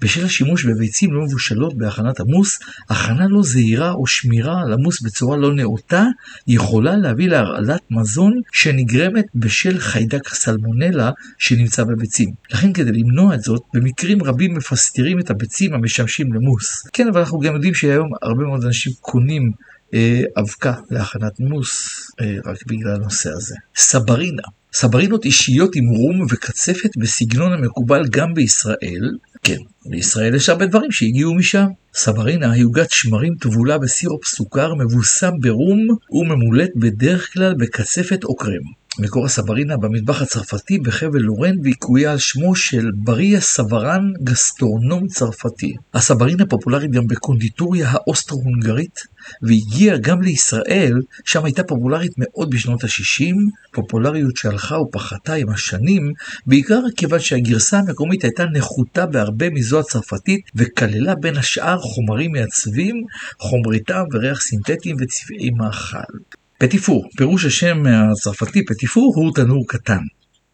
בשל 0.00 0.24
השימוש 0.24 0.64
בביצים 0.64 1.12
לא 1.12 1.24
מבושלות 1.24 1.78
בהכנת 1.78 2.20
המוס, 2.20 2.58
הכנה 2.90 3.28
לא 3.28 3.42
זהירה 3.42 3.92
או 3.92 4.06
שמירה 4.06 4.60
על 4.60 4.72
המוס 4.72 5.02
בצורה 5.02 5.36
לא 5.36 5.54
נאותה 5.54 6.04
יכולה 6.46 6.96
להביא 6.96 7.28
להרעלת 7.28 7.80
מזון 7.90 8.32
שנגרמת 8.52 9.24
בשל 9.34 9.73
חיידק 9.80 10.28
סלמונלה 10.28 11.10
שנמצא 11.38 11.84
בביצים. 11.84 12.30
לכן 12.50 12.72
כדי 12.72 12.92
למנוע 12.92 13.34
את 13.34 13.40
זאת, 13.40 13.62
במקרים 13.74 14.22
רבים 14.22 14.54
מפסטירים 14.54 15.20
את 15.20 15.30
הביצים 15.30 15.74
המשמשים 15.74 16.32
למוס. 16.32 16.82
כן, 16.92 17.08
אבל 17.08 17.20
אנחנו 17.20 17.38
גם 17.38 17.54
יודעים 17.54 17.74
שהיום 17.74 18.08
הרבה 18.22 18.44
מאוד 18.44 18.64
אנשים 18.64 18.92
קונים 19.00 19.50
אה, 19.94 20.20
אבקה 20.38 20.74
להכנת 20.90 21.40
מוס 21.40 22.00
אה, 22.20 22.36
רק 22.44 22.58
בגלל 22.66 22.94
הנושא 22.94 23.30
הזה. 23.30 23.54
סברינה 23.76 24.42
סברינות 24.74 25.24
אישיות 25.24 25.76
עם 25.76 25.84
רום 25.84 26.26
וקצפת 26.30 26.90
בסגנון 26.96 27.52
המקובל 27.52 28.02
גם 28.10 28.34
בישראל, 28.34 29.10
כן, 29.42 29.56
בישראל 29.86 30.34
יש 30.34 30.48
הרבה 30.48 30.66
דברים 30.66 30.92
שהגיעו 30.92 31.34
משם. 31.34 31.66
סברינה 31.94 32.52
היא 32.52 32.64
עוגת 32.64 32.90
שמרים 32.90 33.32
טבולה 33.40 33.78
בסירופ 33.78 34.24
סוכר 34.24 34.74
מבוסם 34.74 35.30
ברום 35.40 35.78
וממולאת 36.10 36.70
בדרך 36.76 37.32
כלל 37.32 37.54
בקצפת 37.58 38.24
או 38.24 38.36
קרם. 38.36 38.83
מקור 38.98 39.24
הסברינה 39.24 39.76
במטבח 39.76 40.22
הצרפתי 40.22 40.78
בחבל 40.78 41.18
לורן 41.18 41.54
ועיקויה 41.62 42.12
על 42.12 42.18
שמו 42.18 42.54
של 42.56 42.90
בריה 42.96 43.40
סברן 43.40 44.12
גסטרונום 44.24 45.06
צרפתי. 45.06 45.72
הסברינה 45.94 46.46
פופולרית 46.46 46.90
גם 46.90 47.06
בקונדיטוריה 47.06 47.88
האוסטרו-הונגרית 47.90 49.00
והגיעה 49.42 49.98
גם 49.98 50.22
לישראל, 50.22 50.92
שם 51.24 51.44
הייתה 51.44 51.62
פופולרית 51.62 52.12
מאוד 52.18 52.50
בשנות 52.50 52.84
ה-60, 52.84 53.34
פופולריות 53.72 54.36
שהלכה 54.36 54.78
ופחתה 54.78 55.34
עם 55.34 55.48
השנים, 55.48 56.12
בעיקר 56.46 56.80
כיוון 56.96 57.20
שהגרסה 57.20 57.78
המקומית 57.78 58.24
הייתה 58.24 58.44
נחותה 58.44 59.06
בהרבה 59.06 59.50
מזו 59.50 59.80
הצרפתית 59.80 60.40
וכללה 60.54 61.14
בין 61.14 61.36
השאר 61.36 61.78
חומרים 61.78 62.32
מעצבים, 62.32 62.94
חומרי 63.38 63.80
טעם 63.80 64.06
וריח 64.12 64.40
סינתטיים 64.40 64.96
וצבעי 65.00 65.50
מאכל. 65.50 66.43
פטיפור, 66.58 67.08
פירוש 67.16 67.44
השם 67.44 67.82
הצרפתי 67.86 68.64
פטיפור 68.64 69.12
הוא 69.16 69.34
תנור 69.34 69.64
קטן. 69.68 69.98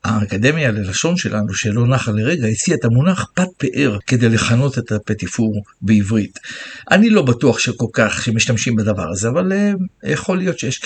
האקדמיה 0.04 0.70
ללשון 0.70 1.16
שלנו, 1.16 1.54
שלא 1.54 1.86
נחה 1.86 2.12
לרגע, 2.12 2.46
הציעה 2.46 2.78
את 2.78 2.84
המונח 2.84 3.30
פת 3.34 3.48
פאר 3.56 3.98
כדי 4.06 4.28
לכנות 4.28 4.78
את 4.78 4.92
הפטיפור 4.92 5.62
בעברית. 5.82 6.38
אני 6.90 7.10
לא 7.10 7.22
בטוח 7.22 7.58
שכל 7.58 7.86
כך 7.92 8.22
שמשתמשים 8.22 8.76
בדבר 8.76 9.10
הזה, 9.10 9.28
אבל 9.28 9.52
uh, 9.52 10.10
יכול 10.10 10.38
להיות 10.38 10.58
שיש, 10.58 10.80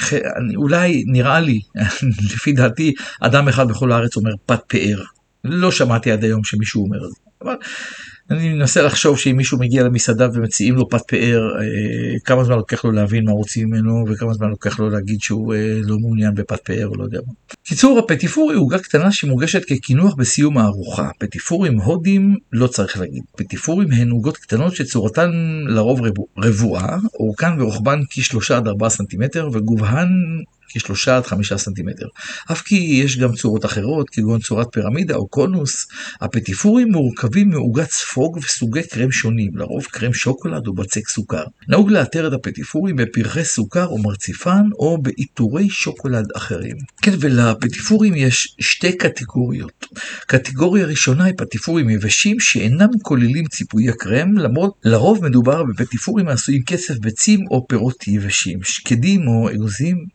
אולי 0.56 1.02
נראה 1.06 1.40
לי, 1.40 1.61
לפי 2.35 2.52
דעתי, 2.52 2.92
אדם 3.21 3.49
אחד 3.49 3.68
בכל 3.68 3.92
הארץ 3.92 4.16
אומר 4.16 4.33
פת 4.47 4.61
פאר. 4.68 5.02
לא 5.44 5.71
שמעתי 5.71 6.11
עד 6.11 6.25
היום 6.25 6.44
שמישהו 6.44 6.85
אומר 6.85 6.99
את 7.04 7.11
זה. 7.11 7.16
אבל 7.42 7.54
אני 8.31 8.54
מנסה 8.54 8.83
לחשוב 8.83 9.19
שאם 9.19 9.37
מישהו 9.37 9.59
מגיע 9.59 9.83
למסעדה 9.83 10.28
ומציעים 10.35 10.75
לו 10.75 10.88
פת 10.88 11.02
פאר, 11.09 11.40
אה, 11.61 12.19
כמה 12.25 12.45
זמן 12.45 12.57
לוקח 12.57 12.85
לו 12.85 12.93
להבין 12.93 13.25
מה 13.25 13.33
רוצים 13.33 13.69
ממנו, 13.69 14.04
וכמה 14.09 14.35
זמן 14.35 14.49
לוקח 14.49 14.81
לו 14.81 14.90
להגיד 14.90 15.21
שהוא 15.21 15.54
אה, 15.54 15.78
לא 15.83 15.99
מעוניין 15.99 16.35
בפת 16.35 16.61
פאר 16.64 16.87
או 16.87 16.97
לא 16.97 17.04
יודע 17.04 17.19
מה. 17.26 17.33
קיצור, 17.64 17.99
הפטיפור 17.99 18.50
היא 18.50 18.59
עוגה 18.59 18.78
קטנה 18.78 19.12
שמוגשת 19.12 19.64
כקינוח 19.64 20.14
בסיום 20.14 20.59
הארוחה. 20.59 21.11
פטיפורים 21.19 21.81
הודים, 21.81 22.37
לא 22.52 22.66
צריך 22.66 22.99
להגיד. 22.99 23.23
פטיפורים 23.37 23.93
הן 23.93 24.11
עוגות 24.11 24.37
קטנות 24.37 24.76
שצורתן 24.76 25.31
לרוב 25.66 26.00
רבועה, 26.38 26.99
אורכן 27.14 27.61
ורוחבן 27.61 28.00
כ-3 28.11 28.54
עד 28.54 28.69
4 28.69 28.88
סנטימטר, 28.88 29.49
וגובהן 29.52 30.09
כשלושה 30.78 31.16
עד 31.16 31.26
חמישה 31.26 31.59
סנטימטר. 31.59 32.07
אף 32.52 32.62
כי 32.62 32.75
יש 32.75 33.19
גם 33.19 33.33
צורות 33.33 33.64
אחרות, 33.64 34.11
כגון 34.11 34.40
צורת 34.40 34.66
פירמידה 34.73 35.14
או 35.14 35.28
קונוס, 35.28 35.87
הפטיפורים 36.21 36.93
מורכבים 36.93 37.50
מעוגת 37.50 37.90
ספוג 37.90 38.37
וסוגי 38.37 38.83
קרם 38.83 39.12
שונים, 39.12 39.50
לרוב 39.54 39.85
קרם 39.85 40.12
שוקולד 40.12 40.66
או 40.66 40.75
בצק 40.75 41.09
סוכר. 41.09 41.45
נהוג 41.69 41.90
לאתר 41.90 42.28
את 42.28 42.33
הפטיפורים 42.33 42.97
בפרחי 42.97 43.45
סוכר 43.45 43.87
או 43.87 43.99
מרציפן, 43.99 44.62
או 44.78 45.02
בעיטורי 45.02 45.71
שוקולד 45.71 46.26
אחרים. 46.37 46.76
כן, 47.02 47.12
ולפטיפורים 47.21 48.14
יש 48.16 48.57
שתי 48.61 48.97
קטגוריות. 48.97 49.87
קטגוריה 50.26 50.87
ראשונה 50.87 51.25
היא 51.25 51.35
פטיפורים 51.37 51.90
יבשים 51.90 52.40
שאינם 52.40 52.88
כוללים 53.02 53.45
ציפויי 53.47 53.93
קרם, 53.99 54.38
למרות 54.38 54.75
לרוב 54.85 55.25
מדובר 55.25 55.62
בפטיפורים 55.62 56.28
העשויים 56.28 56.62
כסף 56.66 56.99
ביצים 56.99 57.40
או 57.50 57.69
פירות 57.69 58.09
יבשים, 58.09 58.59
שקדים 58.62 59.28
או 59.28 59.50
אגוזים. 59.50 60.13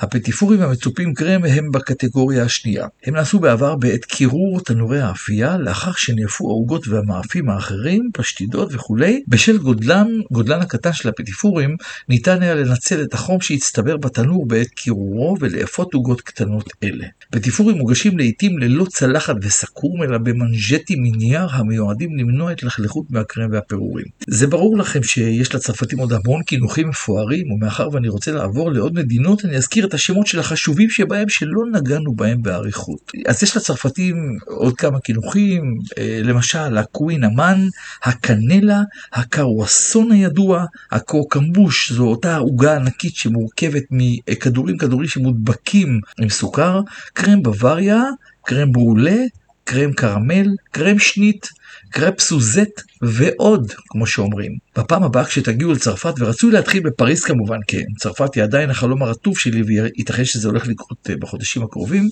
הפטיפורים 0.00 0.62
המצופים 0.62 1.14
קרם 1.14 1.44
הם 1.44 1.70
בקטגוריה 1.70 2.44
השנייה. 2.44 2.86
הם 3.04 3.14
נעשו 3.14 3.38
בעבר 3.38 3.76
בעת 3.76 4.04
קירור 4.04 4.60
תנורי 4.60 5.00
האפייה, 5.00 5.56
לאחר 5.56 5.92
שנאפו 5.96 6.48
העוגות 6.48 6.88
והמאפים 6.88 7.50
האחרים, 7.50 8.10
פשטידות 8.12 8.74
וכולי. 8.74 9.22
בשל 9.28 9.58
גודלן, 9.58 10.06
גודלן 10.32 10.60
הקטן 10.60 10.92
של 10.92 11.08
הפטיפורים, 11.08 11.76
ניתן 12.08 12.42
היה 12.42 12.54
לנצל 12.54 13.02
את 13.02 13.14
החום 13.14 13.40
שהצטבר 13.40 13.96
בתנור 13.96 14.48
בעת 14.48 14.68
קירורו 14.68 15.36
ולאפות 15.40 15.94
עוגות 15.94 16.20
קטנות 16.20 16.72
אלה. 16.82 17.06
פטיפורים 17.30 17.78
מוגשים 17.78 18.18
לעיתים 18.18 18.58
ללא 18.58 18.84
צלחת 18.84 19.34
וסכו"ם, 19.42 20.02
אלא 20.02 20.18
במנז'טים 20.18 20.98
מנייר 21.02 21.46
המיועדים 21.50 22.16
למנוע 22.16 22.50
התלכלכות 22.50 23.10
מהקרם 23.10 23.48
והפירורים. 23.52 24.06
זה 24.28 24.46
ברור 24.46 24.78
לכם 24.78 25.02
שיש 25.02 25.54
לצרפתים 25.54 25.98
עוד 25.98 26.12
המון 26.12 26.42
קינוחים 26.42 26.88
מפוארים, 26.88 27.52
ומאחר 27.52 27.88
ואני 27.92 28.08
רוצה 28.08 28.32
לעבור 28.32 28.72
לעוד 28.72 28.94
מדינות, 28.94 29.27
אני 29.44 29.56
אזכיר 29.56 29.86
את 29.86 29.94
השמות 29.94 30.26
של 30.26 30.40
החשובים 30.40 30.90
שבהם 30.90 31.28
שלא 31.28 31.62
נגענו 31.72 32.14
בהם 32.14 32.42
באריכות. 32.42 33.12
אז 33.26 33.42
יש 33.42 33.56
לצרפתים 33.56 34.38
עוד 34.44 34.76
כמה 34.76 35.00
קינוחים, 35.00 35.78
אה, 35.98 36.20
למשל 36.24 36.78
הקווין 36.78 37.24
אמן, 37.24 37.68
הקנלה, 38.02 38.82
הקרואסון 39.12 40.12
הידוע, 40.12 40.64
הקורקמבוש, 40.92 41.92
זו 41.92 42.04
אותה 42.06 42.36
עוגה 42.36 42.76
ענקית 42.76 43.14
שמורכבת 43.14 43.82
מכדורים 43.90 44.78
כדורים 44.78 45.08
שמודבקים 45.08 46.00
עם 46.20 46.28
סוכר, 46.28 46.80
קרם 47.12 47.42
בוואריה, 47.42 48.02
קרם 48.44 48.72
ברולה, 48.72 49.16
קרם 49.64 49.92
קרמל, 49.92 50.46
קרם 50.70 50.98
שנית, 50.98 51.48
קרפ 51.90 52.20
סוזט 52.20 52.82
ועוד, 53.02 53.72
כמו 53.88 54.06
שאומרים. 54.06 54.52
בפעם 54.78 55.02
הבאה 55.02 55.24
כשתגיעו 55.24 55.72
לצרפת, 55.72 56.14
ורצוי 56.18 56.52
להתחיל 56.52 56.82
בפריז 56.82 57.24
כמובן, 57.24 57.58
כן, 57.68 57.82
צרפת 57.98 58.34
היא 58.34 58.42
עדיין 58.42 58.70
החלום 58.70 59.02
הרטוב 59.02 59.38
שלי 59.38 59.62
וייתכן 59.62 60.24
שזה 60.24 60.48
הולך 60.48 60.66
לקרות 60.66 61.10
אה, 61.10 61.14
בחודשים 61.16 61.62
הקרובים, 61.62 62.08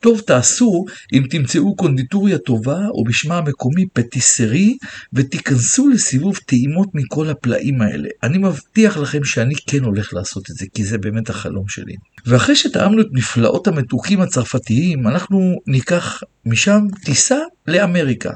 טוב 0.00 0.20
תעשו 0.20 0.84
אם 1.12 1.22
תמצאו 1.30 1.76
קונדיטוריה 1.76 2.38
טובה, 2.38 2.78
או 2.90 3.04
בשמה 3.04 3.38
המקומי 3.38 3.86
פטיסרי, 3.92 4.76
ותיכנסו 5.12 5.88
לסיבוב 5.88 6.36
טעימות 6.46 6.88
מכל 6.94 7.30
הפלאים 7.30 7.82
האלה. 7.82 8.08
אני 8.22 8.38
מבטיח 8.38 8.96
לכם 8.96 9.24
שאני 9.24 9.54
כן 9.66 9.84
הולך 9.84 10.14
לעשות 10.14 10.50
את 10.50 10.56
זה, 10.56 10.66
כי 10.74 10.84
זה 10.84 10.98
באמת 10.98 11.30
החלום 11.30 11.68
שלי. 11.68 11.94
ואחרי 12.26 12.56
שטעמנו 12.56 13.00
את 13.00 13.06
נפלאות 13.12 13.66
המתוקים 13.66 14.20
הצרפתיים, 14.20 15.08
אנחנו 15.08 15.54
ניקח 15.66 16.20
משם 16.46 16.80
טיסה 17.04 17.38
לאמריקה. 17.66 18.30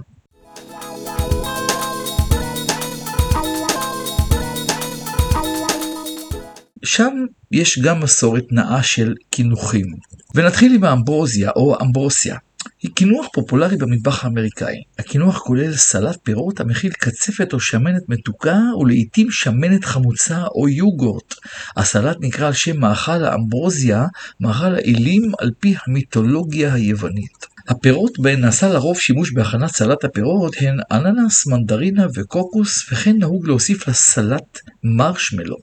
שם 6.84 7.14
יש 7.52 7.78
גם 7.78 8.00
מסורת 8.00 8.44
נאה 8.50 8.82
של 8.82 9.14
קינוחים. 9.30 9.86
ונתחיל 10.34 10.74
עם 10.74 10.84
האמברוזיה 10.84 11.50
או 11.56 11.76
אמברוסיה. 11.82 12.36
היא 12.82 12.90
קינוח 12.94 13.26
פופולרי 13.32 13.76
במטבח 13.76 14.24
האמריקאי. 14.24 14.74
הקינוח 14.98 15.38
כולל 15.38 15.76
סלט 15.76 16.18
פירות 16.22 16.60
המכיל 16.60 16.92
קצפת 16.92 17.52
או 17.52 17.60
שמנת 17.60 18.02
מתוקה 18.08 18.58
ולעיתים 18.80 19.30
שמנת 19.30 19.84
חמוצה 19.84 20.44
או 20.54 20.68
יוגורט. 20.68 21.34
הסלט 21.76 22.16
נקרא 22.20 22.46
על 22.46 22.52
שם 22.52 22.80
מאכל 22.80 23.24
האמברוזיה, 23.24 24.04
מאכל 24.40 24.74
האלים 24.74 25.32
על 25.38 25.50
פי 25.60 25.74
המיתולוגיה 25.86 26.74
היוונית. 26.74 27.51
הפירות 27.68 28.18
בהן 28.18 28.40
נעשה 28.40 28.68
לרוב 28.68 28.98
שימוש 28.98 29.32
בהכנת 29.32 29.70
סלט 29.70 30.04
הפירות 30.04 30.54
הן 30.60 30.76
אננס, 30.90 31.46
מנדרינה 31.46 32.06
וקוקוס, 32.14 32.92
וכן 32.92 33.16
נהוג 33.18 33.46
להוסיף 33.46 33.88
לסלט 33.88 34.58
מרשמלו. 34.84 35.56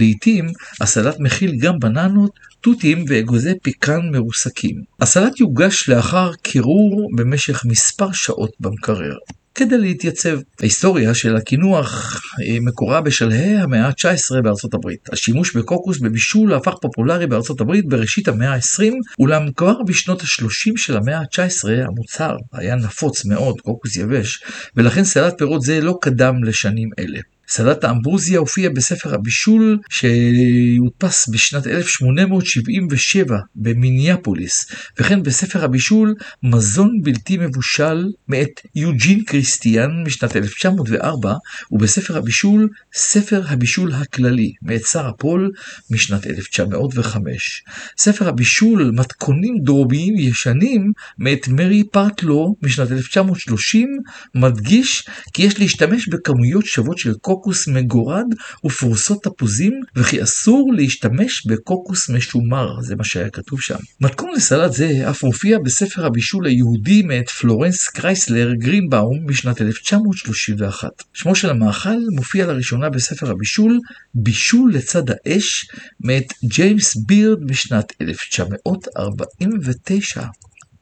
לעיתים 0.00 0.46
הסלט 0.80 1.16
מכיל 1.18 1.56
גם 1.60 1.78
בננות, 1.78 2.30
תותים 2.60 3.04
ואגוזי 3.08 3.52
פיקן 3.62 4.00
מרוסקים. 4.12 4.82
הסלט 5.00 5.40
יוגש 5.40 5.88
לאחר 5.88 6.30
קירור 6.42 7.10
במשך 7.16 7.64
מספר 7.64 8.12
שעות 8.12 8.50
במקרר. 8.60 9.14
כדי 9.56 9.78
להתייצב. 9.78 10.38
ההיסטוריה 10.60 11.14
של 11.14 11.36
הקינוח 11.36 12.20
אה, 12.40 12.56
מקורה 12.60 13.00
בשלהי 13.00 13.56
המאה 13.56 13.86
ה-19 13.86 14.42
בארצות 14.42 14.74
הברית. 14.74 15.08
השימוש 15.12 15.56
בקוקוס 15.56 15.98
בבישול 15.98 16.54
הפך 16.54 16.74
פופולרי 16.80 17.26
בארצות 17.26 17.60
הברית 17.60 17.88
בראשית 17.88 18.28
המאה 18.28 18.54
ה-20, 18.54 18.92
אולם 19.18 19.52
כבר 19.52 19.82
בשנות 19.86 20.20
ה-30 20.20 20.72
של 20.76 20.96
המאה 20.96 21.18
ה-19 21.18 21.68
המוצר 21.86 22.36
היה 22.52 22.76
נפוץ 22.76 23.24
מאוד, 23.24 23.60
קוקוס 23.60 23.96
יבש, 23.96 24.42
ולכן 24.76 25.04
סלט 25.04 25.34
פירות 25.38 25.62
זה 25.62 25.80
לא 25.80 25.98
קדם 26.00 26.44
לשנים 26.44 26.88
אלה. 26.98 27.18
סלט 27.48 27.84
האמברוזיה 27.84 28.38
הופיע 28.38 28.70
בספר 28.70 29.14
הבישול 29.14 29.78
שהודפס 29.90 31.28
בשנת 31.28 31.66
1877 31.66 33.36
במיניאפוליס, 33.54 34.66
וכן 34.98 35.22
בספר 35.22 35.64
הבישול 35.64 36.14
מזון 36.42 37.00
בלתי 37.02 37.36
מבושל 37.36 38.04
מאת 38.28 38.60
יוג'ין 38.74 39.24
קריסטיאן 39.24 39.90
משנת 40.06 40.36
1904, 40.36 41.34
ובספר 41.70 42.16
הבישול 42.16 42.68
ספר 42.94 43.42
הבישול 43.48 43.92
הכללי 43.92 44.52
מאת 44.62 44.82
שרה 44.86 45.12
פול 45.12 45.50
משנת 45.90 46.26
1905. 46.26 47.62
ספר 47.98 48.28
הבישול 48.28 48.90
מתכונים 48.94 49.54
דרומיים 49.64 50.14
ישנים 50.18 50.92
מאת 51.18 51.48
מרי 51.48 51.84
פרטלו 51.84 52.54
משנת 52.62 52.92
1930 52.92 53.88
מדגיש 54.34 55.04
כי 55.32 55.42
יש 55.42 55.58
להשתמש 55.58 56.08
בכמויות 56.08 56.66
שוות 56.66 56.98
של 56.98 57.14
קוקוס 57.14 57.35
קוקוס 57.36 57.68
מגורד 57.68 58.26
ופרוסות 58.64 59.22
תפוזים, 59.22 59.80
וכי 59.96 60.22
אסור 60.22 60.72
להשתמש 60.76 61.46
בקוקוס 61.46 62.10
משומר, 62.10 62.80
זה 62.80 62.96
מה 62.96 63.04
שהיה 63.04 63.30
כתוב 63.30 63.60
שם. 63.60 63.76
מתכון 64.00 64.30
לסלט 64.34 64.72
זה 64.72 65.10
אף 65.10 65.24
מופיע 65.24 65.58
בספר 65.58 66.06
הבישול 66.06 66.46
היהודי 66.46 67.02
מאת 67.02 67.28
פלורנס 67.28 67.88
קרייסלר 67.88 68.54
גרינבאום 68.54 69.26
משנת 69.28 69.60
1931. 69.60 70.90
שמו 71.12 71.34
של 71.34 71.50
המאכל 71.50 71.98
מופיע 72.16 72.46
לראשונה 72.46 72.90
בספר 72.90 73.30
הבישול 73.30 73.80
בישול 74.14 74.74
לצד 74.74 75.02
האש 75.10 75.68
מאת 76.00 76.32
ג'יימס 76.44 76.96
בירד 76.96 77.38
משנת 77.50 77.92
1949. 78.00 80.22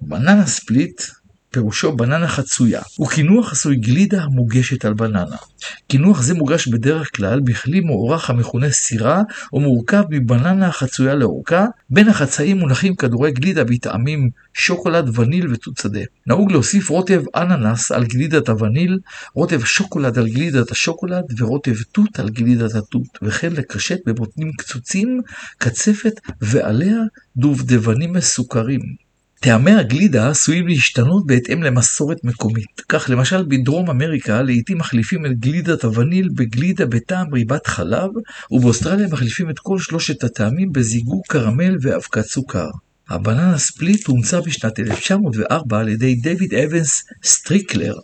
בננה 0.01 0.47
ספליט 0.47 1.03
פירושו 1.55 1.97
בננה 1.97 2.29
חצויה, 2.29 2.83
הוא 2.97 3.09
קינוח 3.09 3.53
עשוי 3.53 3.77
גלידה 3.77 4.23
המוגשת 4.23 4.85
על 4.85 4.95
בננה. 4.95 5.37
קינוח 5.89 6.23
זה 6.23 6.35
מוגש 6.35 6.69
בדרך 6.69 7.17
כלל 7.17 7.41
בכלי 7.41 7.81
מוארך 7.81 8.31
המכונה 8.31 8.71
סירה, 8.71 9.23
ומורכב 9.53 10.03
מבננה 10.11 10.67
החצויה 10.67 11.15
לאורכה, 11.15 11.67
בין 11.91 12.09
החצאים 12.09 12.59
מונחים 12.59 12.95
כדורי 12.97 13.33
גלידה 13.33 13.65
בטעמים 13.65 14.31
שוקולד, 14.55 15.19
וניל 15.19 15.53
ותות 15.53 15.77
שדה. 15.77 16.01
נהוג 16.27 16.53
להוסיף 16.53 16.89
רוטב 16.89 17.23
אננס 17.37 17.93
על 17.93 18.05
גלידת 18.05 18.49
הווניל, 18.49 18.99
רוטב 19.35 19.65
שוקולד 19.65 20.19
על 20.19 20.29
גלידת 20.29 20.71
השוקולד, 20.71 21.25
ורוטב 21.39 21.83
תות 21.93 22.19
על 22.19 22.29
גלידת 22.29 22.75
התות, 22.75 23.19
וכן 23.23 23.53
לקשט 23.53 23.99
בבוטנים 24.07 24.53
קצוצים, 24.59 25.21
קצפת, 25.59 26.21
ועליה 26.41 26.99
דובדבנים 27.37 28.13
מסוכרים. 28.13 29.04
טעמי 29.45 29.73
הגלידה 29.73 30.29
עשויים 30.31 30.69
להשתנות 30.69 31.27
בהתאם 31.27 31.63
למסורת 31.63 32.25
מקומית. 32.25 32.83
כך 32.89 33.11
למשל 33.11 33.45
בדרום 33.49 33.91
אמריקה 33.91 34.43
לעיתים 34.43 34.79
מחליפים 34.79 35.27
את 35.27 35.39
גלידת 35.39 35.85
הווניל 35.85 36.29
בגלידה 36.35 36.87
בטעם 36.87 37.35
ריבת 37.35 37.67
חלב, 37.67 38.11
ובאוסטרליה 38.51 39.09
מחליפים 39.09 39.51
את 39.51 39.59
כל 39.59 39.79
שלושת 39.79 40.25
הטעמים 40.25 40.73
בזיגוג 40.73 41.23
קרמל 41.29 41.77
ואבקת 41.83 42.25
סוכר. 42.25 42.69
הבננה 43.09 43.59
ספליט 43.59 44.07
הומצא 44.07 44.41
בשנת 44.41 44.81
1904 44.81 45.79
על 45.79 45.89
ידי 45.89 46.15
דויד 46.15 46.55
אבנס 46.55 47.05
סטריקלר, 47.25 47.95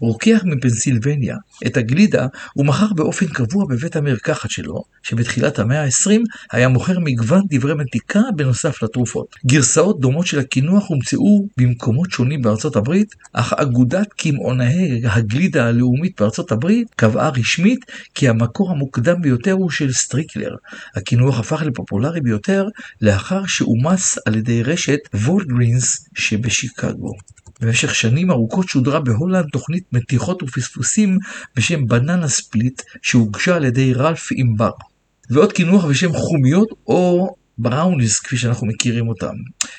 רוקח 0.00 0.40
מפנסילבניה. 0.44 1.36
את 1.66 1.76
הגלידה 1.76 2.26
הוא 2.54 2.66
מכר 2.66 2.86
באופן 2.96 3.26
קבוע 3.26 3.64
בבית 3.68 3.96
המרקחת 3.96 4.50
שלו, 4.50 4.82
שבתחילת 5.02 5.58
המאה 5.58 5.84
ה-20 5.84 6.20
היה 6.52 6.68
מוכר 6.68 6.98
מגוון 6.98 7.42
דברי 7.50 7.74
מתיקה 7.74 8.20
בנוסף 8.36 8.82
לתרופות. 8.82 9.36
גרסאות 9.46 10.00
דומות 10.00 10.26
של 10.26 10.38
הקינוח 10.38 10.88
הומצאו 10.88 11.46
במקומות 11.56 12.10
שונים 12.10 12.42
בארצות 12.42 12.76
הברית, 12.76 13.14
אך 13.32 13.52
אגודת 13.52 14.12
קמעונאי 14.12 15.00
הגלידה 15.04 15.66
הלאומית 15.66 16.20
בארצות 16.20 16.52
הברית 16.52 16.88
קבעה 16.96 17.28
רשמית 17.28 17.84
כי 18.14 18.28
המקור 18.28 18.70
המוקדם 18.70 19.22
ביותר 19.22 19.52
הוא 19.52 19.70
של 19.70 19.92
סטריקלר. 19.92 20.54
הקינוח 20.94 21.38
הפך 21.40 21.62
לפופולרי 21.62 22.20
ביותר 22.20 22.66
לאחר 23.00 23.46
שאומץ 23.46 24.18
על 24.26 24.36
ידי 24.36 24.62
רשת 24.62 24.98
וולגרינס 25.14 26.08
שבשיקגו. 26.14 27.12
במשך 27.60 27.94
שנים 27.94 28.30
ארוכות 28.30 28.68
שודרה 28.68 29.00
בהולנד 29.00 29.44
תוכנית 29.66 29.84
מתיחות 29.92 30.42
ופספוסים 30.42 31.18
בשם 31.56 31.86
בננה 31.86 32.28
ספליט 32.28 32.82
שהוגשה 33.02 33.56
על 33.56 33.64
ידי 33.64 33.94
רלף 33.94 34.32
אימבר. 34.32 34.70
ועוד 35.30 35.52
קינוח 35.52 35.84
בשם 35.84 36.12
חומיות 36.12 36.68
או 36.86 37.34
בראוניס 37.58 38.18
כפי 38.18 38.36
שאנחנו 38.36 38.66
מכירים 38.66 39.08
אותם. 39.08 39.34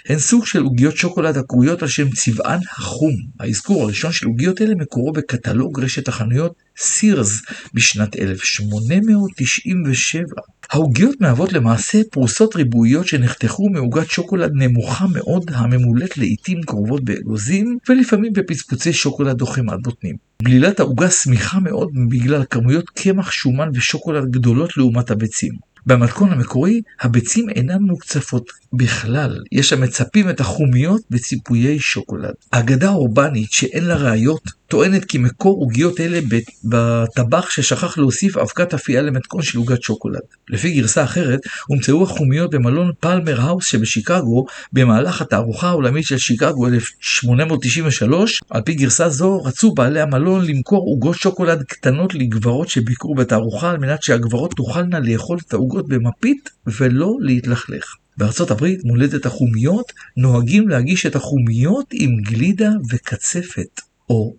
הן 0.10 0.20
סוג 0.20 0.46
של 0.46 0.62
עוגיות 0.62 0.98
שוקולד 0.98 1.38
הקרויות 1.38 1.82
על 1.82 1.88
שם 1.88 2.10
צבען 2.10 2.60
החום. 2.72 3.14
האזכור 3.40 3.84
הראשון 3.84 4.12
של 4.12 4.28
עוגיות 4.28 4.62
אלה 4.62 4.76
מקורו 4.76 5.12
בקטלוג 5.12 5.84
רשת 5.84 6.08
החנויות 6.08 6.54
סירס 6.78 7.42
בשנת 7.74 8.16
1897. 8.16 10.24
העוגיות 10.72 11.22
מהוות 11.22 11.54
למעשה 11.54 12.02
פרוסות 12.12 12.56
ריבועיות 12.56 13.08
שנחתכו 13.08 13.70
מעוגת 13.70 14.10
שוקולד 14.10 14.52
נמוכה 14.54 15.06
מאוד 15.14 15.52
הממולאת 15.54 16.18
לעיתים 16.18 16.62
קרובות 16.62 17.04
באגוזים 17.04 17.78
ולפעמים 17.90 18.34
בפצפוצי 18.34 18.94
שוקולד 18.94 19.42
או 19.42 19.46
חמאת 19.46 19.82
בוטנים. 19.84 20.16
בלילת 20.44 20.80
העוגה 20.80 21.10
שמיכה 21.10 21.60
מאוד 21.60 21.90
בגלל 22.10 22.44
כמויות 22.50 22.90
קמח, 22.90 23.32
שומן 23.32 23.70
ושוקולד 23.74 24.32
גדולות 24.32 24.78
לעומת 24.78 25.12
הביצים. 25.12 25.54
במתכון 25.88 26.32
המקורי, 26.32 26.82
הביצים 27.02 27.50
אינן 27.50 27.82
מוקצפות 27.82 28.52
בכלל, 28.74 29.44
יש 29.52 29.74
המצפים 29.74 30.30
את 30.30 30.40
החומיות 30.40 31.02
בציפויי 31.10 31.80
שוקולד. 31.80 32.34
אגדה 32.52 32.90
אורבנית 32.90 33.52
שאין 33.52 33.86
לה 33.86 33.96
ראיות 33.96 34.42
טוענת 34.68 35.06
כי 35.06 35.18
מקור 35.18 35.60
עוגיות 35.60 36.00
אלה 36.00 36.20
בטבח 36.64 37.50
ששכח 37.50 37.98
להוסיף 37.98 38.38
אבקת 38.38 38.74
אפייה 38.74 39.02
למתכון 39.02 39.42
של 39.42 39.58
עוגת 39.58 39.84
שוקולד. 39.84 40.20
לפי 40.50 40.74
גרסה 40.74 41.04
אחרת, 41.04 41.40
הומצאו 41.68 42.04
החומיות 42.04 42.52
במלון 42.52 42.92
פלמר 43.00 43.42
האוס 43.42 43.66
שבשיקגו 43.66 44.46
במהלך 44.74 45.22
התערוכה 45.22 45.68
העולמית 45.68 46.06
של 46.06 46.18
שיקגו 46.18 46.68
1893. 46.68 48.42
על 48.50 48.62
פי 48.62 48.74
גרסה 48.74 49.10
זו, 49.10 49.44
רצו 49.44 49.74
בעלי 49.74 50.02
המלון 50.02 50.46
למכור 50.46 50.86
עוגות 50.86 51.16
שוקולד 51.16 51.64
קטנות 51.64 52.14
לגברות 52.14 52.70
שביקרו 52.70 53.16
בתערוכה 53.16 53.70
על 53.70 53.78
מנת 53.78 54.04
שהגברות 54.04 54.54
תוכלנה 54.56 55.00
לאכול 55.00 55.38
את 55.48 55.54
העוגות 55.54 55.88
במפית 55.88 56.50
ולא 56.68 57.14
להתלכלך. 57.22 57.96
בארצות 58.18 58.52
הברית, 58.52 58.80
מולדת 58.84 59.26
החומיות, 59.26 59.92
נוהגים 60.18 60.68
להגיש 60.68 61.06
את 61.06 61.16
החומיות 61.16 61.86
עם 61.94 62.18
גלידה 62.22 62.70
וקצפת, 62.92 63.82
או 64.10 64.34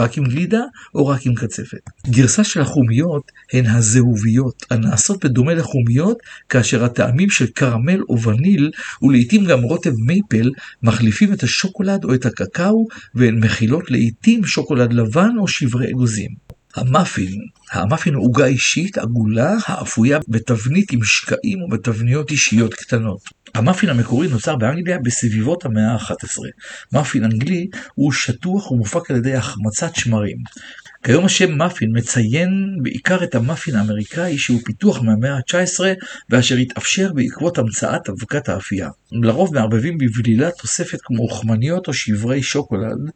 רק 0.00 0.18
עם 0.18 0.24
גלידה 0.24 0.60
או 0.94 1.06
רק 1.06 1.26
עם 1.26 1.34
קצפת. 1.34 1.90
גרסה 2.06 2.44
של 2.44 2.60
החומיות 2.60 3.32
הן 3.52 3.66
הזהוביות, 3.66 4.64
הנעשות 4.70 5.24
בדומה 5.24 5.54
לחומיות, 5.54 6.18
כאשר 6.48 6.84
הטעמים 6.84 7.30
של 7.30 7.46
קרמל 7.46 8.00
או 8.08 8.22
וניל, 8.22 8.70
ולעיתים 9.02 9.44
גם 9.44 9.62
רוטב 9.62 9.92
מייפל, 10.06 10.50
מחליפים 10.82 11.32
את 11.32 11.42
השוקולד 11.42 12.04
או 12.04 12.14
את 12.14 12.26
הקקאו, 12.26 12.86
והן 13.14 13.44
מכילות 13.44 13.90
לעיתים 13.90 14.44
שוקולד 14.44 14.92
לבן 14.92 15.30
או 15.38 15.48
שברי 15.48 15.90
אגוזים. 15.90 16.49
המאפין, 16.76 17.40
המאפין 17.72 18.14
הוא 18.14 18.24
עוגה 18.24 18.46
אישית 18.46 18.98
עגולה 18.98 19.56
האפויה 19.66 20.18
בתבנית 20.28 20.92
עם 20.92 21.04
שקעים 21.04 21.62
ובתבניות 21.62 22.30
אישיות 22.30 22.74
קטנות. 22.74 23.20
המאפין 23.54 23.90
המקורי 23.90 24.28
נוצר 24.28 24.56
באנגליה 24.56 24.98
בסביבות 24.98 25.64
המאה 25.64 25.92
ה-11. 25.92 26.38
מאפין 26.92 27.24
אנגלי 27.24 27.66
הוא 27.94 28.12
שטוח 28.12 28.70
ומופק 28.70 29.10
על 29.10 29.16
ידי 29.16 29.34
החמצת 29.34 29.94
שמרים. 29.94 30.36
כיום 31.02 31.24
השם 31.24 31.52
מאפין 31.52 31.88
מציין 31.96 32.78
בעיקר 32.82 33.24
את 33.24 33.34
המאפין 33.34 33.74
האמריקאי 33.74 34.38
שהוא 34.38 34.60
פיתוח 34.64 35.02
מהמאה 35.02 35.36
ה-19 35.36 35.80
ואשר 36.30 36.56
התאפשר 36.56 37.12
בעקבות 37.12 37.58
המצאת 37.58 38.08
אבקת 38.08 38.48
האפייה. 38.48 38.88
לרוב 39.12 39.54
מערבבים 39.54 39.98
בבלילה 39.98 40.50
תוספת 40.50 40.98
כמו 41.02 41.22
אוכמניות 41.22 41.88
או 41.88 41.94
שברי 41.94 42.42
שוקולד. 42.42 43.10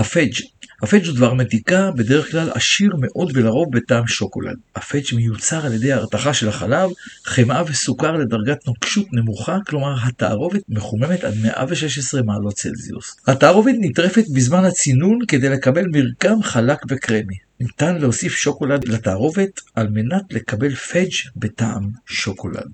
הפדג' 0.00 0.40
הפדג' 0.82 1.06
הוא 1.06 1.16
דבר 1.16 1.34
מתיקה, 1.34 1.90
בדרך 1.90 2.30
כלל 2.30 2.50
עשיר 2.54 2.90
מאוד 3.00 3.32
ולרוב 3.34 3.68
בטעם 3.72 4.06
שוקולד. 4.06 4.56
הפדג' 4.76 5.14
מיוצר 5.16 5.66
על 5.66 5.72
ידי 5.72 5.92
הרתחה 5.92 6.34
של 6.34 6.48
החלב, 6.48 6.90
חמאה 7.24 7.62
וסוכר 7.66 8.12
לדרגת 8.12 8.66
נוקשות 8.66 9.06
נמוכה, 9.12 9.58
כלומר 9.66 9.94
התערובת 10.02 10.60
מחוממת 10.68 11.24
עד 11.24 11.34
116 11.42 12.22
מעלות 12.22 12.54
צלזיוס. 12.54 13.16
התערובת 13.26 13.74
נטרפת 13.80 14.24
בזמן 14.34 14.64
הצינון 14.64 15.18
כדי 15.28 15.48
לקבל 15.48 15.84
מרקם 15.92 16.42
חלק 16.42 16.78
וקרמי. 16.88 17.36
ניתן 17.60 17.98
להוסיף 17.98 18.32
שוקולד 18.32 18.88
לתערובת 18.88 19.60
על 19.74 19.88
מנת 19.88 20.22
לקבל 20.30 20.74
פדג' 20.74 21.10
בטעם 21.36 21.88
שוקולד. 22.06 22.72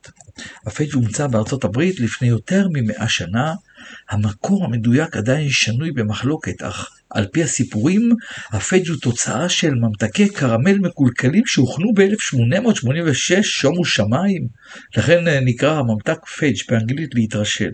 הפדג' 0.66 0.94
הומצא 0.94 1.26
בארצות 1.26 1.64
הברית 1.64 2.00
לפני 2.00 2.28
יותר 2.28 2.66
ממאה 2.72 3.08
שנה, 3.08 3.54
המקור 4.10 4.64
המדויק 4.64 5.16
עדיין 5.16 5.48
שנוי 5.50 5.90
במחלוקת, 5.92 6.62
אך 6.62 6.95
על 7.10 7.26
פי 7.32 7.42
הסיפורים, 7.42 8.10
הפדג' 8.50 8.88
הוא 8.88 8.96
תוצאה 9.02 9.48
של 9.48 9.74
ממתקי 9.74 10.28
קרמל 10.28 10.78
מקולקלים 10.78 11.46
שהוכנו 11.46 11.94
ב-1886 11.94 13.42
שומו 13.42 13.84
שמיים, 13.84 14.46
לכן 14.96 15.28
אה, 15.28 15.40
נקרא 15.40 15.78
הממתק 15.78 16.26
פדג' 16.26 16.56
באנגלית 16.68 17.14
להתרשל. 17.14 17.72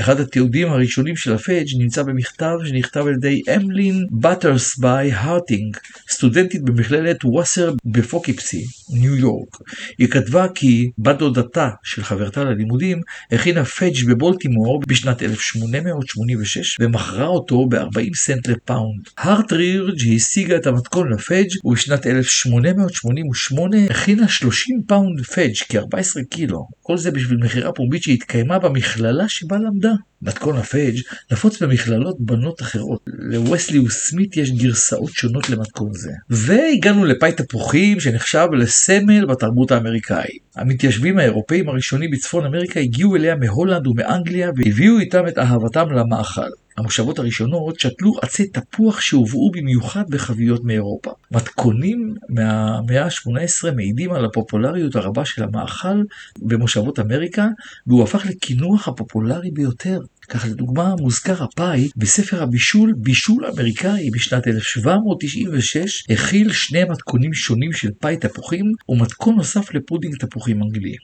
אחד 0.00 0.20
התיעודים 0.20 0.68
הראשונים 0.68 1.16
של 1.16 1.32
הפדג' 1.32 1.66
נמצא 1.78 2.02
במכתב 2.02 2.54
שנכתב 2.64 3.00
על 3.06 3.14
ידי 3.14 3.42
אמלין 3.56 4.06
באטרסביי 4.10 5.12
הרטרידג', 5.12 5.76
סטודנטית 6.10 6.62
במכללת 6.62 7.24
ווסר 7.24 7.72
בפוקיפסי, 7.84 8.64
ניו 8.90 9.16
יורק. 9.16 9.56
היא 9.98 10.08
כתבה 10.08 10.46
כי 10.54 10.90
בת 10.98 11.18
דודתה 11.18 11.68
של 11.82 12.04
חברתה 12.04 12.44
ללימודים 12.44 13.00
הכינה 13.32 13.64
פדג' 13.64 14.10
בבולטימור 14.10 14.82
בשנת 14.86 15.22
1886 15.22 16.76
ומכרה 16.80 17.26
אותו 17.26 17.66
ב-40 17.66 18.14
סנט 18.14 18.48
לפאונד. 18.48 19.08
הרטרידג' 19.18 20.14
השיגה 20.16 20.56
את 20.56 20.66
המתכון 20.66 21.12
לפדג' 21.12 21.48
ובשנת 21.64 22.06
1888 22.06 23.76
הכינה 23.90 24.28
30 24.28 24.82
פאונד 24.86 25.20
פדג' 25.20 25.56
כ-14 25.68 26.24
קילו. 26.30 26.66
כל 26.82 26.98
זה 26.98 27.10
בשביל 27.10 27.38
מכירה 27.38 27.72
פומבית 27.72 28.02
שהתקיימה 28.02 28.58
במכללה 28.58 29.28
שבה 29.28 29.56
למדה. 29.56 29.81
מתכון 30.22 30.56
הפדג' 30.56 31.00
נפוץ 31.32 31.62
במכללות 31.62 32.16
בנות 32.20 32.62
אחרות. 32.62 33.00
לווסלי 33.06 33.78
וסמית 33.78 34.36
יש 34.36 34.50
גרסאות 34.50 35.12
שונות 35.12 35.50
למתכון 35.50 35.90
זה. 35.94 36.12
והגענו 36.30 37.04
לפאי 37.04 37.32
תפוחים 37.32 38.00
שנחשב 38.00 38.46
לסמל 38.58 39.26
בתרבות 39.26 39.70
האמריקאית. 39.70 40.42
המתיישבים 40.56 41.18
האירופאים 41.18 41.68
הראשונים 41.68 42.10
בצפון 42.10 42.44
אמריקה 42.44 42.80
הגיעו 42.80 43.16
אליה 43.16 43.36
מהולנד 43.36 43.86
ומאנגליה 43.86 44.50
והביאו 44.56 44.98
איתם 44.98 45.28
את 45.28 45.38
אהבתם 45.38 45.92
למאכל. 45.92 46.50
המושבות 46.78 47.18
הראשונות 47.18 47.80
שתלו 47.80 48.12
עצי 48.22 48.46
תפוח 48.46 49.00
שהובאו 49.00 49.50
במיוחד 49.50 50.04
בחביות 50.10 50.64
מאירופה. 50.64 51.10
מתכונים 51.30 52.14
מהמאה 52.28 53.04
ה-18 53.04 53.70
מעידים 53.76 54.12
על 54.12 54.24
הפופולריות 54.24 54.96
הרבה 54.96 55.24
של 55.24 55.42
המאכל 55.42 56.02
במושבות 56.38 56.98
אמריקה, 56.98 57.48
והוא 57.86 58.02
הפך 58.02 58.26
לקינוח 58.26 58.88
הפופולרי 58.88 59.50
ביותר. 59.50 59.98
כך 60.28 60.44
לדוגמה 60.50 60.94
מוזכר 61.00 61.44
הפאי 61.44 61.88
בספר 61.96 62.42
הבישול 62.42 62.92
בישול 62.96 63.46
אמריקאי 63.46 64.10
בשנת 64.10 64.48
1796 64.48 66.04
הכיל 66.10 66.52
שני 66.52 66.84
מתכונים 66.84 67.34
שונים 67.34 67.72
של 67.72 67.88
פאי 68.00 68.16
תפוחים 68.16 68.72
ומתכון 68.88 69.36
נוסף 69.36 69.74
לפודינג 69.74 70.16
תפוחים 70.16 70.62
אנגלי. 70.62 70.96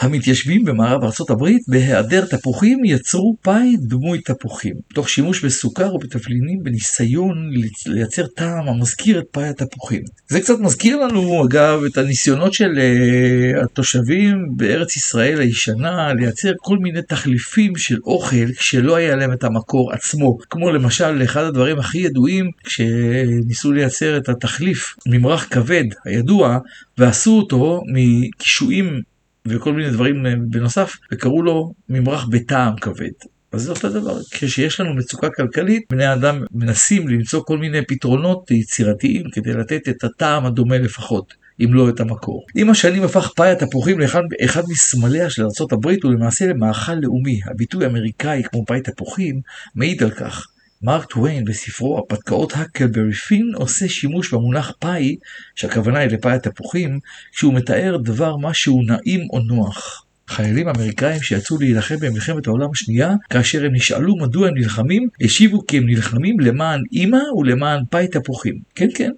המתיישבים 0.00 0.64
במערב 0.64 1.04
ארצות 1.04 1.30
הברית, 1.30 1.62
בהיעדר 1.68 2.26
תפוחים, 2.26 2.84
יצרו 2.84 3.36
פאי 3.42 3.76
דמוי 3.80 4.20
תפוחים, 4.20 4.74
תוך 4.94 5.08
שימוש 5.08 5.44
בסוכר 5.44 5.94
ובתבלינים 5.94 6.62
בניסיון 6.62 7.50
לייצר 7.86 8.26
טעם 8.26 8.68
המזכיר 8.68 9.18
את 9.18 9.24
פאי 9.30 9.48
התפוחים. 9.48 10.02
זה 10.28 10.40
קצת 10.40 10.58
מזכיר 10.58 10.96
לנו, 10.96 11.44
אגב, 11.46 11.84
את 11.84 11.98
הניסיונות 11.98 12.52
של 12.52 12.72
uh, 12.72 13.64
התושבים 13.64 14.36
בארץ 14.56 14.96
ישראל 14.96 15.40
הישנה 15.40 16.14
לייצר 16.14 16.52
כל 16.60 16.78
מיני 16.78 17.02
תחליפים 17.02 17.76
של 17.76 17.98
אוכל 18.04 18.52
כשלא 18.58 18.96
היה 18.96 19.16
להם 19.16 19.32
את 19.32 19.44
המקור 19.44 19.92
עצמו. 19.92 20.38
כמו 20.50 20.70
למשל, 20.70 21.22
אחד 21.24 21.42
הדברים 21.42 21.78
הכי 21.78 21.98
ידועים, 21.98 22.50
כשניסו 22.64 23.72
לייצר 23.72 24.16
את 24.16 24.28
התחליף, 24.28 24.94
ממרח 25.06 25.46
כבד 25.50 25.84
הידוע, 26.04 26.58
ועשו 26.98 27.30
אותו 27.30 27.80
מקישואים 27.92 29.00
וכל 29.46 29.72
מיני 29.72 29.90
דברים 29.90 30.26
אה, 30.26 30.34
בנוסף, 30.50 30.96
וקראו 31.12 31.42
לו 31.42 31.72
ממרח 31.88 32.26
בטעם 32.30 32.76
כבד. 32.76 33.10
אז 33.52 33.62
זה 33.62 33.70
אותו 33.70 33.88
דבר, 33.88 34.18
כשיש 34.30 34.80
לנו 34.80 34.94
מצוקה 34.94 35.28
כלכלית, 35.30 35.82
בני 35.90 36.12
אדם 36.12 36.44
מנסים 36.52 37.08
למצוא 37.08 37.42
כל 37.46 37.58
מיני 37.58 37.86
פתרונות 37.86 38.50
יצירתיים 38.50 39.22
כדי 39.32 39.52
לתת 39.52 39.88
את 39.88 40.04
הטעם 40.04 40.46
הדומה 40.46 40.78
לפחות. 40.78 41.34
אם 41.64 41.74
לא 41.74 41.88
את 41.88 42.00
המקור. 42.00 42.46
עם 42.54 42.70
השנים 42.70 43.02
הפך 43.02 43.32
פאי 43.36 43.50
התפוחים 43.50 43.98
לאחד 43.98 44.62
מסמליה 44.68 45.30
של 45.30 45.42
ארה"ב 45.42 45.86
ולמעשה 46.04 46.46
למאכל 46.46 46.94
לאומי. 46.94 47.40
הביטוי 47.50 47.84
האמריקאי 47.84 48.42
כמו 48.50 48.64
פאי 48.66 48.80
תפוחים 48.80 49.40
מעיד 49.74 50.02
על 50.02 50.10
כך. 50.10 50.46
מרק 50.82 51.04
טוויין 51.04 51.44
בספרו 51.44 51.98
"הפתקאות 51.98 52.52
הקלברי 52.56 53.12
פין" 53.12 53.52
עושה 53.54 53.88
שימוש 53.88 54.34
במונח 54.34 54.72
פאי, 54.78 55.16
שהכוונה 55.54 55.98
היא 55.98 56.10
לפאי 56.10 56.32
התפוחים, 56.32 56.98
כשהוא 57.32 57.54
מתאר 57.54 57.96
דבר 57.96 58.36
משהו 58.36 58.80
נעים 58.86 59.20
או 59.32 59.38
נוח. 59.38 60.04
חיילים 60.28 60.68
אמריקאים 60.68 61.22
שיצאו 61.22 61.58
להילחם 61.58 61.96
במלחמת 62.00 62.46
העולם 62.46 62.70
השנייה, 62.72 63.14
כאשר 63.30 63.64
הם 63.64 63.72
נשאלו 63.74 64.16
מדוע 64.16 64.48
הם 64.48 64.54
נלחמים, 64.54 65.08
השיבו 65.24 65.66
כי 65.66 65.78
הם 65.78 65.86
נלחמים 65.86 66.40
למען 66.40 66.80
אימא 66.92 67.22
ולמען 67.38 67.82
פאי 67.90 68.08
תפוחים. 68.08 68.58
כן 68.74 68.88
כן. 68.94 69.10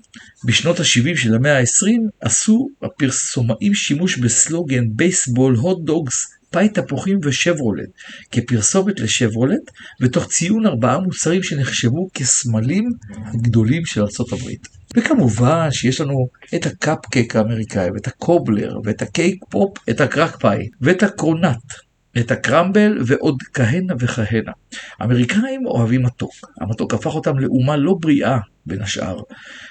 בשנות 0.45 0.81
ה-70 0.81 1.17
של 1.17 1.35
המאה 1.35 1.59
ה-20 1.59 2.01
עשו 2.21 2.69
הפרסומאים 2.83 3.75
שימוש 3.75 4.19
בסלוגן 4.19 4.85
בייסבול 4.97 5.55
hot 5.55 5.85
dogs 5.85 6.42
פאי 6.53 6.69
תפוחים 6.69 7.19
ושברולט 7.23 7.89
כפרסומת 8.33 9.01
לשברולט, 9.01 9.71
ותוך 10.01 10.27
ציון 10.27 10.67
ארבעה 10.67 10.99
מוצרים 10.99 11.43
שנחשבו 11.43 12.09
כסמלים 12.15 12.85
הגדולים 13.11 13.85
של 13.87 14.03
הברית. 14.33 14.69
וכמובן 14.97 15.69
שיש 15.71 16.01
לנו 16.01 16.27
את 16.55 16.67
הקאפקייק 16.67 17.37
האמריקאי, 17.37 17.91
ואת 17.95 18.07
ה 18.07 18.15
cobbler, 18.15 18.79
ואת 18.85 19.03
ה 19.03 19.11
cake 19.11 19.45
pop, 19.51 19.79
את 19.91 20.01
ה 20.01 20.07
crack 20.07 20.41
pie, 20.41 20.69
ואת 20.81 21.03
הקרונאט. 21.03 21.73
את 22.19 22.31
הקרמבל 22.31 22.99
ועוד 23.07 23.43
כהנה 23.55 23.95
וכהנה. 24.01 24.53
האמריקאים 24.99 25.67
אוהבים 25.67 26.03
מתוק. 26.03 26.33
המתוק 26.61 26.95
הפך 26.95 27.15
אותם 27.15 27.39
לאומה 27.39 27.77
לא 27.77 27.95
בריאה, 28.01 28.39
בין 28.67 28.83
השאר. 28.83 29.21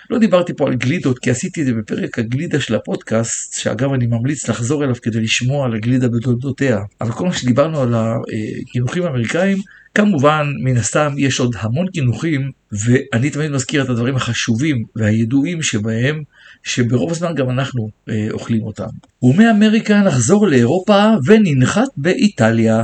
לא 0.09 0.19
דיברתי 0.19 0.53
פה 0.53 0.67
על 0.67 0.75
גלידות, 0.75 1.19
כי 1.19 1.31
עשיתי 1.31 1.61
את 1.61 1.65
זה 1.65 1.73
בפרק 1.73 2.19
הגלידה 2.19 2.59
של 2.59 2.75
הפודקאסט, 2.75 3.59
שאגב 3.59 3.93
אני 3.93 4.07
ממליץ 4.07 4.49
לחזור 4.49 4.83
אליו 4.83 4.95
כדי 5.01 5.19
לשמוע 5.19 5.65
על 5.65 5.75
הגלידה 5.75 6.07
בתולדותיה. 6.07 6.79
אבל 7.01 7.11
כל 7.11 7.25
מה 7.25 7.33
שדיברנו 7.33 7.81
על 7.81 7.93
הקינוחים 7.93 9.03
האמריקאים, 9.03 9.57
כמובן, 9.95 10.47
מן 10.63 10.77
הסתם 10.77 11.13
יש 11.17 11.39
עוד 11.39 11.55
המון 11.59 11.87
קינוחים, 11.87 12.51
ואני 12.71 13.29
תמיד 13.29 13.51
מזכיר 13.51 13.83
את 13.83 13.89
הדברים 13.89 14.15
החשובים 14.15 14.83
והידועים 14.95 15.61
שבהם, 15.61 16.23
שברוב 16.63 17.11
הזמן 17.11 17.35
גם 17.35 17.49
אנחנו 17.49 17.89
אה, 18.09 18.27
אוכלים 18.31 18.63
אותם. 18.63 18.87
ומאמריקה 19.23 20.01
נחזור 20.01 20.47
לאירופה 20.47 21.05
וננחת 21.25 21.87
באיטליה. 21.97 22.83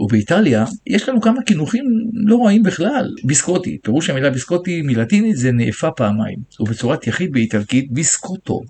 ובאיטליה 0.00 0.64
יש 0.86 1.08
לנו 1.08 1.20
כמה 1.20 1.42
קינוחים 1.42 1.84
לא 2.26 2.36
רעים 2.44 2.62
בכלל. 2.62 3.08
ביסקוטי, 3.24 3.78
פירוש 3.82 4.10
המילה 4.10 4.30
ביסקוטי 4.30 4.82
מלטינית 4.82 5.36
זה 5.36 5.52
נאפה 5.52 5.90
פעמיים, 5.90 6.38
ובצורת 6.60 7.06
יחיד 7.06 7.32
באיטלקית 7.32 7.92
ביסקוטו. 7.92 8.60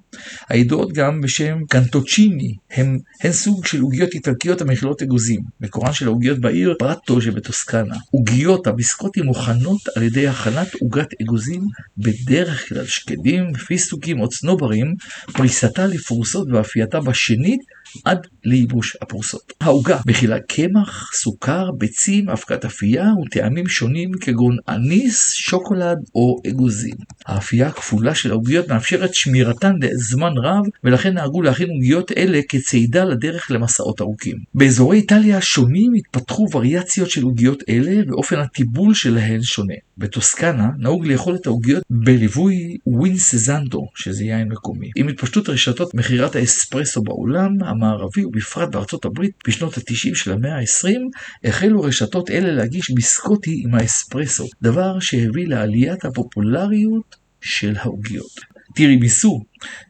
הידועות 0.48 0.92
גם 0.92 1.20
בשם 1.20 1.59
קנטוצ'יני, 1.68 2.55
הן, 2.70 2.98
הן 3.22 3.33
סוג 3.33 3.66
של 3.66 3.81
עוגיות 3.81 4.14
איטלקיות 4.14 4.61
המכילות 4.61 5.03
אגוזים. 5.03 5.40
מקורן 5.61 5.92
של 5.92 6.07
העוגיות 6.07 6.38
בעיר 6.38 6.74
פרטו 6.79 7.20
שבטוסקנה. 7.20 7.96
עוגיות 8.11 8.66
הביסקוטי 8.66 9.20
מוכנות 9.20 9.81
על 9.96 10.03
ידי 10.03 10.29
הכנת 10.29 10.74
עוגת 10.81 11.09
אגוזים, 11.22 11.61
בדרך 11.98 12.68
כלל 12.68 12.87
שקדים, 12.87 13.53
פיסטוקים 13.55 14.20
או 14.20 14.29
צנוברים, 14.29 14.94
פריסתה 15.33 15.87
לפרוסות 15.87 16.48
ואפייתה 16.53 17.01
בשנית 17.01 17.61
עד 18.05 18.27
לייבוש 18.44 18.96
הפרוסות. 19.03 19.53
העוגה 19.61 19.98
מכילה 20.07 20.40
קמח, 20.40 21.11
סוכר, 21.14 21.70
ביצים, 21.79 22.31
אבקת 22.31 22.64
אפייה 22.64 23.07
וטעמים 23.27 23.68
שונים 23.68 24.11
כגון 24.20 24.57
אניס, 24.68 25.33
שוקולד 25.33 25.98
או 26.14 26.37
אגוזים. 26.48 26.94
האפייה 27.27 27.68
הכפולה 27.68 28.14
של 28.14 28.31
העוגיות 28.31 28.68
מאפשרת 28.68 29.14
שמירתן 29.14 29.72
לזמן 29.81 30.33
רב 30.42 30.64
ולכן 30.85 31.14
נהגו 31.14 31.42
להכין 31.42 31.70
עוגיות 31.70 32.12
אלה 32.12 32.40
כצידה 32.48 33.05
לדרך 33.05 33.51
למסעות 33.51 34.01
ארוכים. 34.01 34.37
באזורי 34.55 34.96
איטליה 34.96 35.38
השונים 35.38 35.92
התפתחו 35.94 36.46
וריאציות 36.53 37.11
של 37.11 37.22
עוגיות 37.22 37.62
אלה 37.68 37.96
ואופן 38.09 38.38
הטיבול 38.38 38.94
שלהן 38.94 39.42
שונה. 39.42 39.74
בטוסקנה 39.99 40.69
נהוג 40.79 41.07
לאכול 41.07 41.37
את 41.37 41.47
העוגיות 41.47 41.83
בליווי 41.91 42.77
ווינסזנדו, 42.87 43.87
שזה 43.95 44.25
יין 44.25 44.49
מקומי. 44.49 44.91
עם 44.97 45.09
התפשטות 45.09 45.49
רשתות 45.49 45.95
מכירת 45.95 46.37
האספרסו 46.37 47.03
בעולם 47.03 47.63
המערבי 47.63 48.25
ובפרט 48.25 48.69
בארצות 48.73 49.05
הברית 49.05 49.33
בשנות 49.49 49.79
ה-90 49.79 50.15
של 50.15 50.33
המאה 50.33 50.59
ה-20, 50.59 50.99
החלו 51.45 51.81
רשתות 51.81 52.31
אלה 52.31 52.53
להגיש 52.53 52.91
ביסקוטי 52.91 53.63
עם 53.65 53.75
האספרסו, 53.75 54.47
דבר 54.63 55.01
שהביא 55.01 55.49
לעליית 55.49 56.05
הפופולריות 56.05 57.17
של 57.41 57.75
העוגיות. 57.79 58.41
תירימיסו, 58.75 59.45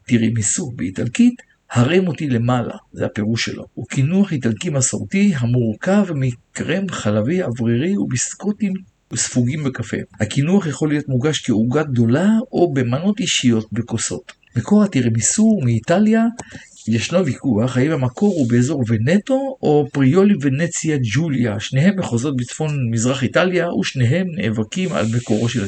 תירימיסו 0.05 0.71
באיטלקית 0.75 1.41
הרם 1.71 2.07
אותי 2.07 2.29
למעלה, 2.29 2.75
זה 2.91 3.05
הפירוש 3.05 3.45
שלו. 3.45 3.65
הוא 3.73 3.85
קינוח 3.87 4.31
איטלקי 4.31 4.69
מסורתי 4.69 5.33
המורכב 5.35 6.05
מקרם 6.15 6.89
חלבי 6.89 7.43
אוורירי 7.43 7.97
וביסקוטים 7.97 8.73
ספוגים 9.15 9.63
בקפה. 9.63 9.97
הקינוח 10.19 10.67
יכול 10.67 10.89
להיות 10.89 11.07
מוגש 11.07 11.41
כעוגה 11.41 11.83
גדולה 11.83 12.29
או 12.51 12.73
במנות 12.73 13.19
אישיות 13.19 13.67
בכוסות. 13.71 14.31
מקור 14.55 14.83
התירמיסו 14.83 15.43
הוא 15.43 15.63
מאיטליה, 15.65 16.23
ישנו 16.87 17.25
ויכוח 17.25 17.77
האם 17.77 17.91
המקור 17.91 18.33
הוא 18.33 18.49
באזור 18.49 18.83
ונטו 18.87 19.57
או 19.63 19.87
פריולי 19.93 20.33
ונציה 20.41 20.97
ג'וליה, 21.13 21.59
שניהם 21.59 21.99
מחוזות 21.99 22.37
בצפון 22.37 22.89
מזרח 22.91 23.23
איטליה 23.23 23.73
ושניהם 23.73 24.27
נאבקים 24.35 24.93
על 24.93 25.05
מקורו 25.15 25.49
של 25.49 25.63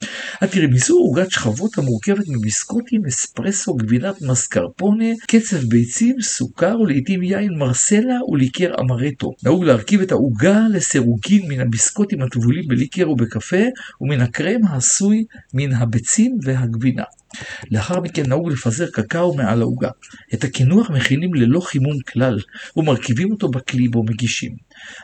התירמיסו. 0.00 0.44
התירמיסו 0.44 0.94
הוא 0.94 1.10
עוגת 1.10 1.30
שכבות 1.30 1.78
המורכבת 1.78 2.28
מביסקוטים, 2.28 3.06
אספרסו, 3.08 3.74
גבינת 3.74 4.22
מסקרפונה, 4.22 5.04
קצף 5.26 5.64
ביצים, 5.68 6.20
סוכר 6.20 6.80
ולעיתים 6.80 7.22
יין 7.22 7.58
מרסלה 7.58 8.14
וליקר 8.28 8.74
אמרטו. 8.80 9.30
נהוג 9.44 9.64
להרכיב 9.64 10.00
את 10.00 10.12
העוגה 10.12 10.60
לסירוגין 10.72 11.48
מן 11.48 11.60
הביסקוטים 11.60 12.22
הטבולים 12.22 12.64
בליקר 12.68 13.10
ובקפה 13.10 13.64
ומן 14.00 14.20
הקרם 14.20 14.60
העשוי 14.68 15.24
מן 15.54 15.72
הביצים 15.72 16.38
והגבינה. 16.42 17.04
לאחר 17.70 18.00
מכן 18.00 18.22
נהוג 18.28 18.52
לפזר 18.52 18.86
קקאו 18.92 19.34
מעל 19.34 19.60
העוגה. 19.60 19.90
את 20.34 20.44
הקינוח 20.44 20.90
מכינים 20.90 21.34
ללא 21.34 21.60
חימום 21.60 21.96
כלל, 22.12 22.38
ומרכיבים 22.76 23.30
אותו 23.30 23.48
בכלי 23.48 23.88
בו 23.88 24.02
מגישים. 24.02 24.54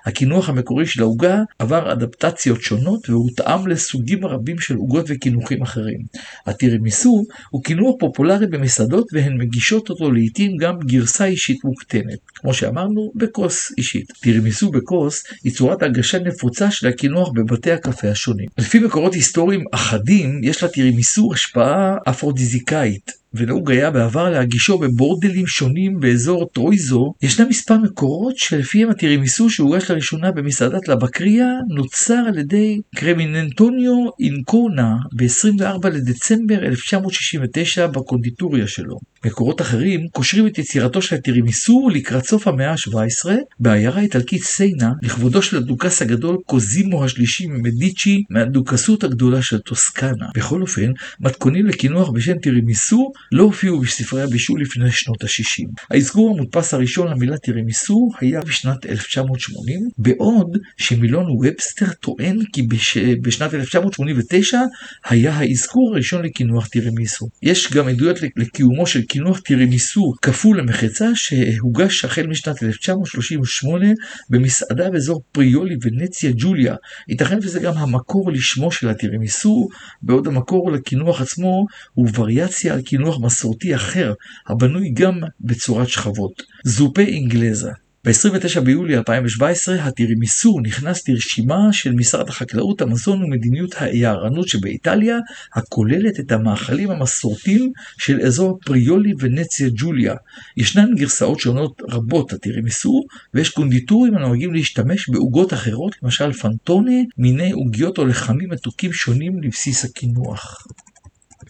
הקינוח 0.06 0.48
המקורי 0.48 0.86
של 0.86 1.02
העוגה 1.02 1.38
עבר 1.58 1.92
אדפטציות 1.92 2.62
שונות 2.62 3.10
והותאם 3.10 3.66
לסוגים 3.66 4.26
רבים 4.26 4.58
של 4.58 4.76
עוגות 4.76 5.06
וקינוחים 5.08 5.62
אחרים. 5.62 6.00
הטירמיסו 6.46 7.22
הוא 7.50 7.62
קינוח 7.64 7.94
פופולרי 7.98 8.46
במסעדות 8.46 9.06
והן 9.12 9.36
מגישות 9.38 9.90
אותו 9.90 10.10
לעיתים 10.10 10.56
גם 10.56 10.78
גרסה 10.78 11.24
אישית 11.24 11.64
מוקטנת, 11.64 12.18
כמו 12.34 12.54
שאמרנו, 12.54 13.12
בכוס 13.14 13.72
אישית. 13.78 14.12
טירמיסו 14.20 14.70
בכוס 14.70 15.24
היא 15.44 15.52
צורת 15.52 15.82
הגשה 15.82 16.18
נפוצה 16.18 16.70
של 16.70 16.86
הקינוח 16.88 17.30
בבתי 17.34 17.72
הקפה 17.72 18.08
השונים. 18.08 18.46
לפי 18.58 18.78
מקורות 18.78 19.14
היסטוריים 19.14 19.64
אחדים, 19.72 20.40
יש 20.44 20.62
לטירמיסו 20.62 21.30
השפעה 21.34 21.96
אפרודיזיקאית, 22.08 23.19
ונהוג 23.34 23.70
היה 23.70 23.90
בעבר 23.90 24.30
להגישו 24.30 24.78
בבורדלים 24.78 25.46
שונים 25.46 26.00
באזור 26.00 26.48
טרויזו, 26.52 27.14
ישנם 27.22 27.48
מספר 27.48 27.76
מקורות 27.78 28.36
שלפיהם 28.36 28.90
הטירמיסו 28.90 29.50
שהוגש 29.50 29.90
לראשונה 29.90 30.32
במסעדת 30.32 30.88
לבקריה 30.88 31.48
נוצר 31.68 32.22
על 32.28 32.38
ידי 32.38 32.80
קרמיננטוניו 32.96 33.92
אינקונה 34.20 34.94
ב-24 35.12 35.88
לדצמבר 35.88 36.64
1969 36.64 37.86
בקונדיטוריה 37.86 38.66
שלו. 38.66 38.96
מקורות 39.24 39.60
אחרים 39.60 40.08
קושרים 40.12 40.46
את 40.46 40.58
יצירתו 40.58 41.02
של 41.02 41.16
הטירמיסו 41.16 41.88
לקראת 41.92 42.24
סוף 42.24 42.48
המאה 42.48 42.70
ה-17 42.70 43.30
בעיירה 43.58 43.98
האיטלקית 43.98 44.42
סיינה 44.42 44.92
לכבודו 45.02 45.42
של 45.42 45.56
הדוכס 45.56 46.02
הגדול 46.02 46.36
קוזימו 46.46 47.04
השלישי 47.04 47.46
ממדיצ'י 47.46 48.22
מהדוכסות 48.30 49.04
הגדולה 49.04 49.42
של 49.42 49.58
טוסקנה. 49.58 50.26
בכל 50.34 50.62
אופן, 50.62 50.92
מתכונים 51.20 51.66
לקינוח 51.66 52.10
בשם 52.10 52.38
טירמיסו 52.38 53.12
לא 53.32 53.42
הופיעו 53.42 53.80
בספרי 53.80 54.22
הבישול 54.22 54.60
לפני 54.60 54.92
שנות 54.92 55.24
ה-60. 55.24 55.84
האזכור 55.90 56.30
המודפס 56.30 56.74
הראשון 56.74 57.08
למילה 57.08 57.38
טירמיסו 57.38 58.10
היה 58.20 58.40
בשנת 58.40 58.86
1980, 58.86 59.80
בעוד 59.98 60.58
שמילון 60.76 61.30
ובסטר 61.30 61.92
טוען 61.92 62.38
כי 62.52 62.62
בש... 62.62 62.98
בשנת 62.98 63.54
1989 63.54 64.58
היה 65.04 65.32
האזכור 65.32 65.92
הראשון 65.92 66.22
לקינוח 66.24 66.66
טירמיסו. 66.66 67.28
יש 67.42 67.72
גם 67.72 67.88
עדויות 67.88 68.16
לקיומו 68.36 68.86
של 68.86 69.02
קינוח 69.10 69.40
טירמיסו 69.40 70.12
כפול 70.22 70.58
למחצה 70.58 71.08
שהוגש 71.14 72.04
החל 72.04 72.26
משנת 72.26 72.62
1938 72.62 73.86
במסעדה 74.30 74.90
באזור 74.90 75.22
פריולי 75.32 75.76
ונציה 75.82 76.30
ג'וליה. 76.36 76.74
ייתכן 77.08 77.38
וזה 77.42 77.60
גם 77.60 77.72
המקור 77.76 78.32
לשמו 78.32 78.72
של 78.72 78.88
הטירמיסו, 78.88 79.68
בעוד 80.02 80.26
המקור 80.26 80.70
לקינוח 80.70 81.20
עצמו 81.20 81.66
הוא 81.94 82.08
וריאציה 82.14 82.74
על 82.74 82.82
קינוח 82.82 83.20
מסורתי 83.20 83.74
אחר, 83.74 84.12
הבנוי 84.48 84.90
גם 84.94 85.20
בצורת 85.40 85.88
שכבות. 85.88 86.42
זופה 86.64 87.02
אינגלזה 87.02 87.70
ב-29 88.04 88.60
ביולי 88.60 88.96
2017 88.96 89.74
הטירמיסו 89.74 90.60
נכנס 90.62 91.08
לרשימה 91.08 91.72
של 91.72 91.92
משרד 91.92 92.28
החקלאות, 92.28 92.80
המזון 92.80 93.24
ומדיניות 93.24 93.74
היערנות 93.80 94.48
שבאיטליה, 94.48 95.18
הכוללת 95.54 96.20
את 96.20 96.32
המאכלים 96.32 96.90
המסורתיים 96.90 97.72
של 97.98 98.20
אזור 98.20 98.58
פריולי 98.64 99.12
ונציה 99.18 99.68
ג'וליה. 99.76 100.14
ישנן 100.56 100.94
גרסאות 100.94 101.40
שונות 101.40 101.82
רבות 101.90 102.32
לטירמיסו, 102.32 103.02
ויש 103.34 103.50
קונדיטורים 103.50 104.16
הנוהגים 104.16 104.54
להשתמש 104.54 105.08
בעוגות 105.08 105.52
אחרות, 105.52 105.96
למשל 106.02 106.32
פנטונה, 106.32 106.96
מיני 107.18 107.50
עוגיות 107.52 107.98
או 107.98 108.04
לחמים 108.04 108.50
מתוקים 108.50 108.92
שונים 108.92 109.42
לבסיס 109.42 109.84
הקינוח. 109.84 110.66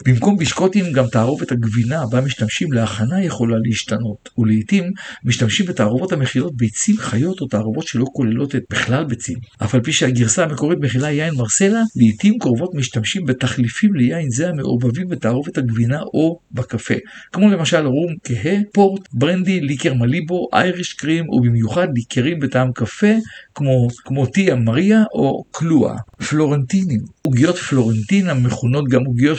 במקום 0.04 0.36
בישקוטים 0.36 0.92
גם 0.92 1.04
תערובת 1.06 1.52
הגבינה 1.52 2.06
בה 2.06 2.20
משתמשים 2.20 2.72
להכנה 2.72 3.24
יכולה 3.24 3.56
להשתנות, 3.64 4.28
ולעיתים 4.38 4.84
משתמשים 5.24 5.66
בתערובות 5.66 6.12
המכילות 6.12 6.56
ביצים 6.56 6.96
חיות 6.96 7.40
או 7.40 7.46
תערובות 7.46 7.86
שלא 7.86 8.04
כוללות 8.12 8.54
את 8.54 8.62
בכלל 8.70 9.04
ביצים. 9.04 9.38
אף 9.64 9.74
על 9.74 9.80
פי 9.80 9.92
שהגרסה 9.92 10.44
המקורית 10.44 10.78
מכילה 10.82 11.10
יין 11.10 11.34
מרסלה, 11.34 11.82
לעיתים 11.96 12.38
קרובות 12.38 12.74
משתמשים 12.74 13.24
בתחליפים 13.24 13.94
ליין 13.94 14.30
זה 14.30 14.48
המעורבבים 14.48 15.08
בתערובת 15.08 15.58
הגבינה 15.58 16.00
או 16.14 16.38
בקפה, 16.52 16.94
כמו 17.32 17.50
למשל 17.50 17.86
רום 17.86 18.14
כהה, 18.24 18.58
פורט, 18.72 19.08
ברנדי, 19.12 19.60
ליקר 19.60 19.94
מליבו, 19.94 20.48
אייריש 20.52 20.92
קרים 20.92 21.24
ובמיוחד 21.30 21.88
ליקרים 21.94 22.38
בטעם 22.38 22.72
קפה 22.74 23.14
כמו, 23.54 23.88
כמו 24.04 24.26
טיה 24.26 24.54
מריה 24.54 25.02
או 25.14 25.44
קלואה. 25.50 25.94
פלורנטינים 26.28 27.00
עוגיות 27.22 27.56
פלורנטין 27.56 28.28
המכונות 28.28 28.88
גם 28.88 29.04
עוגיות 29.06 29.38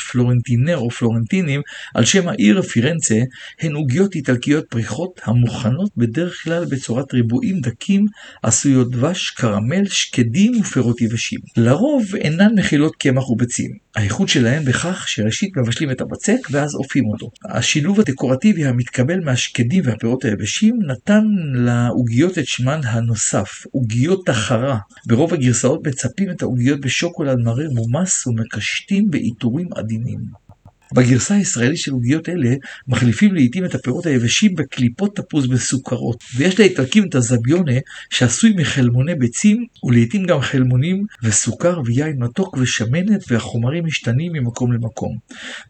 פלורנטינר 0.52 0.78
או 0.78 0.90
פלורנטינים 0.90 1.62
על 1.96 2.06
שם 2.06 2.28
העיר 2.28 2.62
פירנצה 2.62 3.20
הן 3.60 3.74
עוגיות 3.74 4.16
איטלקיות 4.16 4.66
פריחות 4.70 5.22
המוכנות 5.24 5.92
בדרך 5.98 6.44
כלל 6.44 6.66
בצורת 6.66 7.14
ריבועים 7.14 7.60
דקים 7.60 8.06
עשויות 8.44 8.92
דבש, 8.92 9.30
קרמל, 9.30 9.86
שקדים 9.86 10.62
ופירות 10.62 11.02
יבשים. 11.02 11.40
לרוב 11.58 12.16
אינן 12.16 12.56
מכילות 12.56 12.96
קמח 12.96 13.30
וביצים. 13.30 13.72
האיכות 13.96 14.30
שלהן 14.30 14.66
בכך 14.66 15.08
שראשית 15.08 15.58
מבשלים 15.58 15.92
את 15.92 16.02
הבצק 16.02 16.38
ואז 16.52 16.76
אופים 16.76 17.04
אותו. 17.06 17.32
השילוב 17.46 18.00
הדקורטיבי 18.00 18.66
המתקבל 18.66 19.20
מהשקדים 19.20 19.84
והפירות 19.86 20.26
היבשים 20.26 20.80
נתן 20.88 21.24
לעוגיות 21.54 22.38
את 22.38 22.48
שמן 22.48 22.80
הנוסף, 22.84 23.66
עוגיות 23.72 24.26
תחרה. 24.26 24.78
ברוב 25.08 25.34
הגרסאות 25.34 25.88
מצפים 25.88 26.30
את 26.32 26.42
העוגיות 26.42 26.80
בשוקולד 26.82 27.38
מריר 27.40 27.70
מומס 27.72 28.28
ומקשטים 28.28 29.10
בעיטורים 29.10 29.68
עדינים. 29.76 30.20
בגרסה 30.94 31.36
הישראלית 31.36 31.78
של 31.78 31.92
עוגיות 31.92 32.30
אלה 32.30 32.56
מחליפים 32.88 33.34
לעיתים 33.34 33.66
את 33.66 33.76
הפירות 33.76 34.06
היבשים 34.06 34.56
בקליפות 34.56 35.16
תפוז 35.16 35.48
מסוכרות, 35.48 36.24
ויש 36.38 36.60
לאיטלקים 36.60 37.04
את 37.10 37.16
הזביונה 37.16 37.74
שעשוי 38.10 38.54
מחלמוני 38.56 39.16
ביצים 39.16 39.66
ולעיתים 39.84 40.26
גם 40.26 40.42
חלמונים 40.42 41.06
וסוכר 41.24 41.82
ויין 41.86 42.24
מתוק 42.24 42.58
ושמנת 42.58 43.32
והחומרים 43.32 43.86
משתנים 43.86 44.32
ממקום 44.34 44.72
למקום. 44.72 45.18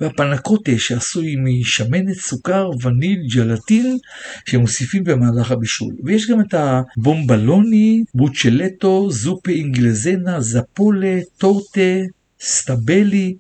והפנקוטה 0.01 0.71
שעשוי 0.77 1.35
משמנת, 1.43 2.15
סוכר, 2.15 2.69
וניל, 2.81 3.19
ג'לטין 3.35 3.97
שמוסיפים 4.45 5.03
במהלך 5.03 5.51
הבישול. 5.51 5.93
ויש 6.03 6.29
גם 6.29 6.41
את 6.41 6.53
הבומבלוני, 6.53 8.03
בוצ'לטו, 8.15 9.11
זופה 9.11 9.51
אינגלזנה, 9.51 10.41
זפולה, 10.41 11.19
טורטה, 11.37 11.99
סטבלי, 12.41 13.35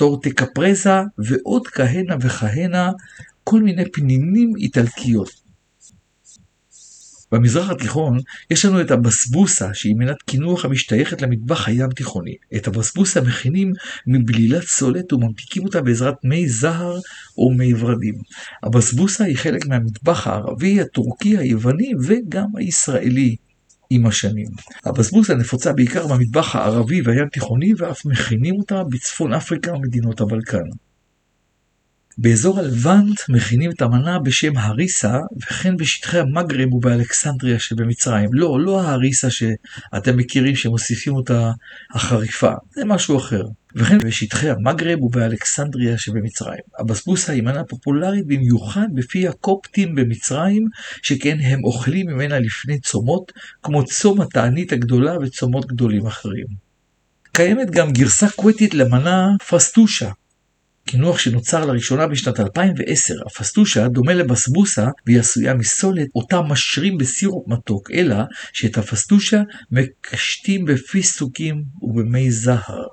טורטה 0.00 0.30
קפרזה 0.30 1.00
ועוד 1.18 1.66
כהנה 1.66 2.16
וכהנה 2.20 2.90
כל 3.44 3.62
מיני 3.62 3.90
פנינים 3.92 4.52
איטלקיות. 4.56 5.30
במזרח 7.32 7.70
התיכון 7.70 8.18
יש 8.50 8.64
לנו 8.64 8.80
את 8.80 8.90
הבסבוסה 8.90 9.74
שהיא 9.74 9.96
מנת 9.98 10.22
קינוח 10.22 10.64
המשתייכת 10.64 11.22
למטבח 11.22 11.68
הים 11.68 11.90
תיכוני. 11.90 12.34
את 12.56 12.68
הבסבוסה 12.68 13.20
מכינים 13.20 13.72
מבלילת 14.06 14.62
סולת 14.62 15.12
וממתיקים 15.12 15.64
אותה 15.64 15.82
בעזרת 15.82 16.24
מי 16.24 16.48
זהר 16.48 16.98
או 17.38 17.50
מי 17.50 17.74
ורדים. 17.74 18.14
הבסבוסה 18.62 19.24
היא 19.24 19.36
חלק 19.36 19.66
מהמטבח 19.66 20.26
הערבי, 20.26 20.80
הטורקי, 20.80 21.38
היווני 21.38 21.92
וגם 22.06 22.56
הישראלי. 22.56 23.36
עם 23.90 24.06
השנים. 24.06 24.48
הבסבוסה 24.84 25.34
נפוצה 25.34 25.72
בעיקר 25.72 26.06
במטבח 26.06 26.56
הערבי 26.56 27.02
והים 27.02 27.28
תיכוני 27.32 27.72
ואף 27.78 28.06
מכינים 28.06 28.54
אותה 28.58 28.82
בצפון 28.84 29.32
אפריקה 29.32 29.72
ומדינות 29.72 30.20
הבלקן. 30.20 30.64
באזור 32.18 32.58
הלבנט 32.58 33.20
מכינים 33.28 33.70
את 33.70 33.82
המנה 33.82 34.18
בשם 34.18 34.56
הריסה, 34.56 35.18
וכן 35.36 35.76
בשטחי 35.76 36.18
המגרב 36.18 36.74
ובאלכסנדריה 36.74 37.58
שבמצרים. 37.58 38.28
לא, 38.32 38.60
לא 38.60 38.82
ההריסה 38.82 39.30
שאתם 39.30 40.16
מכירים 40.16 40.56
שמוסיפים 40.56 41.14
אותה 41.14 41.50
החריפה, 41.94 42.52
זה 42.74 42.84
משהו 42.84 43.16
אחר. 43.16 43.42
וכן 43.76 43.98
בשטחי 43.98 44.50
המגרב 44.50 45.02
ובאלכסנדריה 45.02 45.98
שבמצרים. 45.98 46.60
הבסבוסה 46.78 47.32
היא 47.32 47.42
מנה 47.42 47.64
פופולרית 47.64 48.26
במיוחד 48.26 48.86
בפי 48.94 49.28
הקופטים 49.28 49.94
במצרים, 49.94 50.66
שכן 51.02 51.38
הם 51.40 51.64
אוכלים 51.64 52.06
ממנה 52.06 52.38
לפני 52.38 52.80
צומות, 52.80 53.32
כמו 53.62 53.84
צום 53.84 54.20
התענית 54.20 54.72
הגדולה 54.72 55.18
וצומות 55.18 55.66
גדולים 55.66 56.06
אחרים. 56.06 56.46
קיימת 57.32 57.70
גם 57.70 57.92
גרסה 57.92 58.28
כוויתית 58.28 58.74
למנה 58.74 59.28
פסטושה, 59.48 60.10
קינוח 60.86 61.18
שנוצר 61.18 61.66
לראשונה 61.66 62.06
בשנת 62.06 62.40
2010, 62.40 63.14
הפסטושה 63.26 63.88
דומה 63.88 64.14
לבסבוסה 64.14 64.88
והיא 65.06 65.20
עשויה 65.20 65.54
מסולת 65.54 66.08
אותה 66.14 66.42
משרים 66.42 66.98
בסירופ 66.98 67.48
מתוק, 67.48 67.90
אלא 67.90 68.16
שאת 68.52 68.78
הפסטושה 68.78 69.42
מקשטים 69.70 70.64
בפיסטוקים 70.64 71.62
ובמי 71.82 72.30
זהר. 72.30 72.84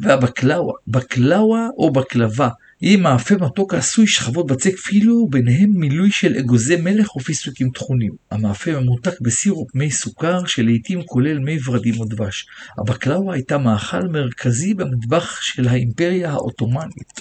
והבקלאווה, 0.00 0.72
בקלאווה 0.86 1.68
או 1.76 1.92
בקלבה, 1.92 2.48
היא 2.80 2.98
מאפה 2.98 3.34
מתוק 3.34 3.74
העשוי 3.74 4.06
שכבות 4.06 4.46
בצק 4.46 4.76
פילו 4.76 5.14
וביניהם 5.14 5.70
מילוי 5.74 6.10
של 6.10 6.34
אגוזי 6.38 6.76
מלך 6.76 7.16
ופיסטוקים 7.16 7.70
טחונים. 7.70 8.12
המאפה 8.30 8.80
ממותק 8.80 9.20
בסירופ 9.20 9.74
מי 9.74 9.90
סוכר 9.90 10.46
שלעיתים 10.46 11.02
כולל 11.02 11.38
מי 11.38 11.58
ורדים 11.66 11.94
או 12.00 12.04
דבש. 12.04 12.46
הבקלאווה 12.78 13.34
הייתה 13.34 13.58
מאכל 13.58 14.08
מרכזי 14.08 14.74
במטבח 14.74 15.40
של 15.40 15.68
האימפריה 15.68 16.30
העות'מאנית. 16.30 17.20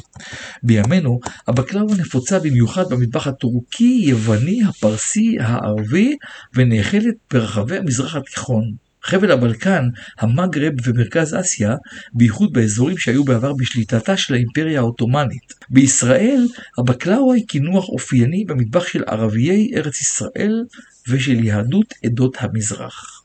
בימינו 0.63 1.19
הבקלאווה 1.47 1.95
נפוצה 1.97 2.39
במיוחד 2.39 2.89
במטבח 2.89 3.27
הטורקי, 3.27 4.01
יווני, 4.07 4.63
הפרסי, 4.63 5.35
הערבי 5.39 6.15
ונאכלת 6.55 7.15
ברחבי 7.33 7.77
המזרח 7.77 8.15
התיכון. 8.15 8.86
חבל 9.07 9.31
הבלקן, 9.31 9.89
המגרב 10.19 10.73
ומרכז 10.83 11.35
אסיה, 11.39 11.75
בייחוד 12.13 12.53
באזורים 12.53 12.97
שהיו 12.97 13.23
בעבר 13.23 13.53
בשליטתה 13.53 14.17
של 14.17 14.33
האימפריה 14.33 14.79
העות'מאנית. 14.79 15.53
בישראל, 15.69 16.47
הבקלאווה 16.77 17.35
היא 17.35 17.47
קינוח 17.47 17.89
אופייני 17.89 18.45
במטבח 18.45 18.87
של 18.87 19.03
ערביי 19.07 19.71
ארץ 19.75 20.01
ישראל 20.01 20.63
ושל 21.07 21.43
יהדות 21.43 21.93
עדות 22.05 22.37
המזרח. 22.39 23.16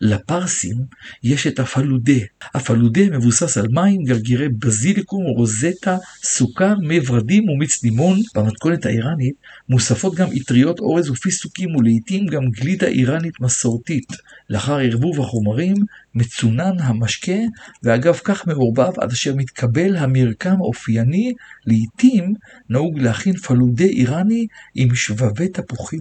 לפרסים 0.00 0.76
יש 1.22 1.46
את 1.46 1.58
הפלודה. 1.58 2.12
הפלודה 2.54 3.10
מבוסס 3.10 3.58
על 3.58 3.66
מים, 3.70 4.04
גרגירי 4.04 4.48
בזיליקום, 4.48 5.24
רוזטה, 5.24 5.96
סוכר, 6.24 6.74
מי 6.78 7.00
ורדים 7.06 7.48
ומיץ 7.48 7.82
לימון. 7.82 8.18
במתכונת 8.34 8.86
האיראנית 8.86 9.34
מוספות 9.68 10.14
גם 10.14 10.28
אטריות 10.42 10.78
אורז 10.78 11.10
ופיסטוקים 11.10 11.76
ולעיתים 11.76 12.26
גם 12.26 12.50
גלידה 12.50 12.86
איראנית 12.86 13.40
מסורתית. 13.40 14.12
לאחר 14.50 14.78
ערבוב 14.78 15.20
החומרים 15.20 15.76
מצונן 16.14 16.80
המשקה, 16.80 17.38
ואגב 17.82 18.20
כך 18.24 18.46
מעורבב 18.46 18.92
עד 19.00 19.10
אשר 19.12 19.34
מתקבל 19.34 19.96
המרקם 19.96 20.56
האופייני, 20.58 21.32
לעיתים 21.66 22.34
נהוג 22.70 22.98
להכין 22.98 23.36
פלודה 23.36 23.84
איראני 23.84 24.46
עם 24.74 24.94
שבבי 24.94 25.48
תפוחים. 25.48 26.00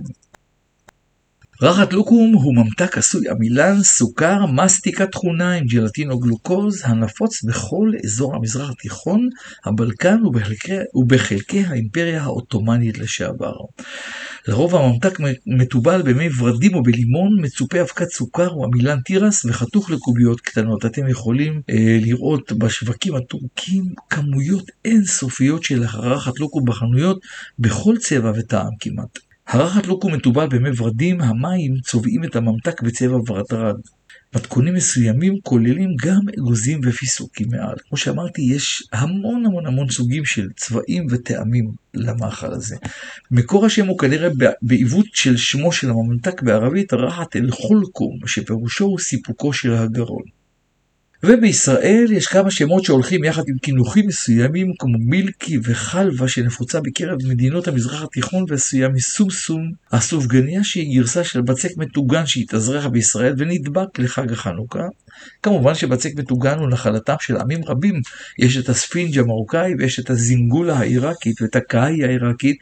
רחת 1.61 1.93
לוקום 1.93 2.33
הוא 2.33 2.55
ממתק 2.55 2.97
עשוי 2.97 3.29
עמילן, 3.29 3.83
סוכר, 3.83 4.45
מסטיקה 4.45 5.07
טחונה 5.07 5.53
עם 5.53 5.65
ג'לטין 5.65 6.11
או 6.11 6.19
גלוקוז, 6.19 6.81
הנפוץ 6.85 7.43
בכל 7.43 7.91
אזור 8.03 8.35
המזרח 8.35 8.69
התיכון, 8.69 9.29
הבלקן 9.65 10.25
ובחלקי, 10.25 10.77
ובחלקי 10.95 11.63
האימפריה 11.67 12.23
העות'מאנית 12.23 12.97
לשעבר. 12.97 13.53
לרוב 14.47 14.75
הממתק 14.75 15.17
מתובל 15.45 16.01
במי 16.01 16.29
ורדים 16.39 16.75
או 16.75 16.83
בלימון, 16.83 17.37
מצופה 17.41 17.81
אבקת 17.81 18.09
סוכר 18.09 18.49
או 18.49 18.65
עמילן 18.65 18.99
תירס 18.99 19.45
וחתוך 19.45 19.89
לקוביות 19.89 20.41
קטנות. 20.41 20.85
אתם 20.85 21.07
יכולים 21.07 21.61
אה, 21.69 21.97
לראות 22.01 22.51
בשווקים 22.51 23.15
הטורקים 23.15 23.83
כמויות 24.09 24.71
אינסופיות 24.85 25.63
של 25.63 25.83
רחת 25.83 26.39
לוקום 26.39 26.65
בחנויות 26.65 27.19
בכל 27.59 27.95
צבע 27.97 28.31
וטעם 28.35 28.71
כמעט. 28.79 29.24
הרחת 29.47 29.87
לוקו 29.87 30.09
מתובל 30.09 30.47
במי 30.47 30.69
ורדים, 30.77 31.21
המים 31.21 31.75
צובעים 31.83 32.23
את 32.23 32.35
הממתק 32.35 32.81
בצבע 32.81 33.17
ורדרד. 33.27 33.75
מתכונים 34.35 34.73
מסוימים 34.73 35.39
כוללים 35.43 35.89
גם 36.05 36.19
אגוזים 36.39 36.79
ופיסוקים 36.83 37.47
מעל. 37.51 37.75
כמו 37.89 37.97
שאמרתי, 37.97 38.41
יש 38.41 38.83
המון 38.91 39.45
המון 39.45 39.65
המון 39.65 39.89
סוגים 39.89 40.25
של 40.25 40.47
צבעים 40.55 41.07
וטעמים 41.11 41.71
למאכל 41.93 42.53
הזה. 42.53 42.75
מקור 43.31 43.65
השם 43.65 43.87
הוא 43.87 43.99
כנראה 43.99 44.29
בעיוות 44.61 45.05
של 45.13 45.37
שמו 45.37 45.71
של 45.71 45.89
הממתק 45.89 46.41
בערבית 46.41 46.93
רחת 46.93 47.35
אל 47.35 47.51
חולקום, 47.51 48.19
שפירושו 48.25 48.85
הוא 48.85 48.99
סיפוקו 48.99 49.53
של 49.53 49.73
הגרון. 49.73 50.23
ובישראל 51.27 52.07
יש 52.11 52.27
כמה 52.27 52.51
שמות 52.51 52.83
שהולכים 52.83 53.23
יחד 53.23 53.43
עם 53.47 53.57
קינוחים 53.57 54.07
מסוימים 54.07 54.71
כמו 54.79 54.97
מילקי 54.99 55.57
וחלבה 55.63 56.27
שנפוצה 56.27 56.81
בקרב 56.81 57.17
מדינות 57.27 57.67
המזרח 57.67 58.03
התיכון 58.03 58.45
ועשויה 58.47 58.89
מסומסום, 58.89 59.71
הסופגניה 59.91 60.63
שהיא 60.63 60.99
גרסה 60.99 61.23
של 61.23 61.41
בצק 61.41 61.69
מטוגן 61.77 62.25
שהתאזרח 62.25 62.85
בישראל 62.85 63.33
ונדבק 63.37 63.99
לחג 63.99 64.31
החנוכה. 64.31 64.83
כמובן 65.43 65.75
שבצק 65.75 66.11
מטוגן 66.15 66.57
הוא 66.59 66.69
נחלתם 66.69 67.15
של 67.19 67.37
עמים 67.37 67.61
רבים, 67.65 68.01
יש 68.39 68.57
את 68.57 68.69
הספינג' 68.69 69.19
המרוקאי 69.19 69.73
ויש 69.79 69.99
את 69.99 70.09
הזינגולה 70.09 70.77
העיראקית 70.77 71.41
ואת 71.41 71.55
הקאי 71.55 72.03
העיראקית, 72.03 72.57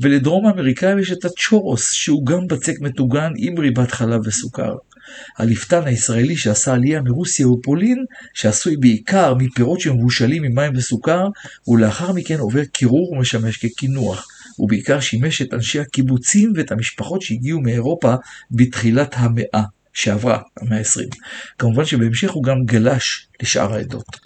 ולדרום 0.00 0.46
האמריקאים 0.46 0.98
יש 0.98 1.12
את 1.12 1.24
הצ'ורוס 1.24 1.92
שהוא 1.92 2.26
גם 2.26 2.46
בצק 2.46 2.80
מטוגן 2.80 3.32
עם 3.36 3.58
ריבת 3.58 3.92
חלב 3.92 4.20
וסוכר. 4.26 4.74
הליפתן 5.38 5.86
הישראלי 5.86 6.36
שעשה 6.36 6.74
עלייה 6.74 7.00
מרוסיה 7.00 7.48
ופולין, 7.48 8.04
שעשוי 8.34 8.76
בעיקר 8.76 9.34
מפירות 9.34 9.80
שמבושלים 9.80 10.44
עם 10.44 10.54
מים 10.54 10.72
וסוכר, 10.76 11.26
ולאחר 11.68 12.12
מכן 12.12 12.38
עובר 12.38 12.64
קירור 12.64 13.12
ומשמש 13.12 13.56
כקינוח. 13.56 14.26
הוא 14.56 14.68
בעיקר 14.68 15.00
שימש 15.00 15.42
את 15.42 15.54
אנשי 15.54 15.80
הקיבוצים 15.80 16.52
ואת 16.56 16.72
המשפחות 16.72 17.22
שהגיעו 17.22 17.60
מאירופה 17.60 18.14
בתחילת 18.50 19.14
המאה 19.16 19.62
שעברה, 19.92 20.38
המאה 20.56 20.78
ה-20. 20.78 21.16
כמובן 21.58 21.84
שבהמשך 21.84 22.30
הוא 22.30 22.44
גם 22.44 22.56
גלש 22.64 23.26
לשאר 23.42 23.74
העדות. 23.74 24.25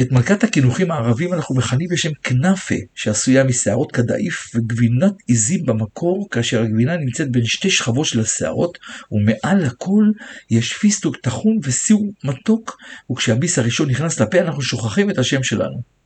את 0.00 0.12
מלכת 0.12 0.44
הקינוחים 0.44 0.90
הערבים 0.90 1.34
אנחנו 1.34 1.54
מכנים 1.54 1.88
בשם 1.92 2.10
כנאפה, 2.22 2.74
שעשויה 2.94 3.44
משערות 3.44 3.92
קדאיף 3.92 4.50
וגבינת 4.54 5.12
עיזים 5.26 5.66
במקור, 5.66 6.28
כאשר 6.30 6.62
הגבינה 6.62 6.96
נמצאת 6.96 7.30
בין 7.30 7.44
שתי 7.44 7.70
שכבות 7.70 8.06
של 8.06 8.20
השערות, 8.20 8.78
ומעל 9.12 9.64
הכל 9.64 10.04
יש 10.50 10.72
פיסטוק 10.72 11.16
טחון 11.16 11.58
וסיור 11.62 12.08
מתוק, 12.24 12.76
וכשהביס 13.12 13.58
הראשון 13.58 13.90
נכנס 13.90 14.20
לפה 14.20 14.38
אנחנו 14.38 14.62
שוכחים 14.62 15.10
את 15.10 15.18
השם 15.18 15.42
שלנו. 15.42 16.00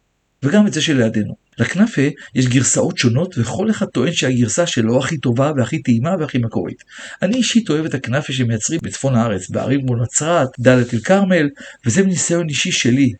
וגם 0.44 0.66
את 0.66 0.72
זה 0.72 0.82
שלידינו. 0.82 1.34
לכנאפה 1.58 2.02
יש 2.34 2.46
גרסאות 2.46 2.98
שונות 2.98 3.34
וכל 3.38 3.70
אחד 3.70 3.86
טוען 3.86 4.12
שהגרסה 4.12 4.66
שלו 4.66 4.98
הכי 4.98 5.18
טובה 5.18 5.52
והכי 5.56 5.82
טעימה 5.82 6.10
והכי 6.20 6.38
מקורית. 6.38 6.82
אני 7.22 7.36
אישית 7.36 7.70
אוהב 7.70 7.84
את 7.84 7.94
הכנאפה 7.94 8.32
שמייצרים 8.32 8.80
בצפון 8.82 9.14
הארץ, 9.14 9.50
בערים 9.50 9.86
כמו 9.86 9.96
נצרת, 9.96 10.48
דאלית 10.60 10.94
אל 10.94 11.00
כרמל, 11.00 11.48
וזה 11.86 12.02
מניסיון 12.02 12.48
אישי 12.48 12.72
שלי. 12.72 13.12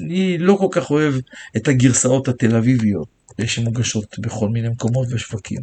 אני 0.00 0.38
לא 0.38 0.56
כל 0.60 0.68
כך 0.70 0.90
אוהב 0.90 1.14
את 1.56 1.68
הגרסאות 1.68 2.28
התל 2.28 2.56
אביביות 2.56 3.08
שמוגשות 3.46 4.18
בכל 4.18 4.48
מיני 4.48 4.68
מקומות 4.68 5.08
ושווקים. 5.10 5.60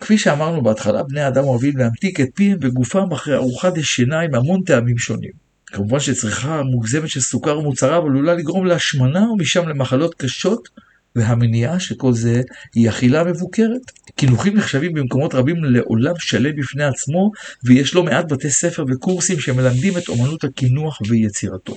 כפי 0.00 0.18
שאמרנו 0.18 0.62
בהתחלה, 0.62 1.02
בני 1.02 1.20
האדם 1.20 1.44
אוהבים 1.44 1.76
להמתיק 1.76 2.20
את 2.20 2.28
פיהם 2.34 2.58
וגופם 2.60 3.12
אחרי 3.12 3.34
ארוחה 3.34 3.70
דשנה 3.70 4.20
עם 4.20 4.34
המון 4.34 4.60
טעמים 4.66 4.98
שונים. 4.98 5.30
כמובן 5.66 6.00
שצריכה 6.00 6.62
מוגזמת 6.62 7.08
של 7.08 7.20
סוכר 7.20 7.58
ומוצריו 7.58 8.02
עלולה 8.02 8.34
לגרום 8.34 8.66
להשמנה 8.66 9.30
ומשם 9.30 9.68
למחלות 9.68 10.14
קשות, 10.14 10.68
והמניעה 11.16 11.80
של 11.80 11.94
כל 11.94 12.12
זה 12.12 12.42
היא 12.74 12.88
אכילה 12.88 13.24
מבוקרת. 13.24 13.80
קינוחים 14.16 14.56
נחשבים 14.56 14.94
במקומות 14.94 15.34
רבים 15.34 15.64
לעולם 15.64 16.14
שלם 16.18 16.56
בפני 16.56 16.84
עצמו, 16.84 17.30
ויש 17.64 17.94
לא 17.94 18.02
מעט 18.02 18.32
בתי 18.32 18.50
ספר 18.50 18.84
וקורסים 18.88 19.40
שמלמדים 19.40 19.98
את 19.98 20.08
אומנות 20.08 20.44
הקינוח 20.44 21.00
ויצירתו. 21.08 21.74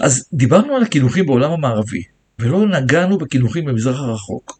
אז 0.00 0.28
דיברנו 0.32 0.76
על 0.76 0.82
הקינוחים 0.82 1.26
בעולם 1.26 1.52
המערבי, 1.52 2.02
ולא 2.38 2.68
נגענו 2.68 3.18
בקינוחים 3.18 3.64
במזרח 3.64 4.00
הרחוק. 4.00 4.58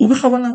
ובכוונה. 0.00 0.48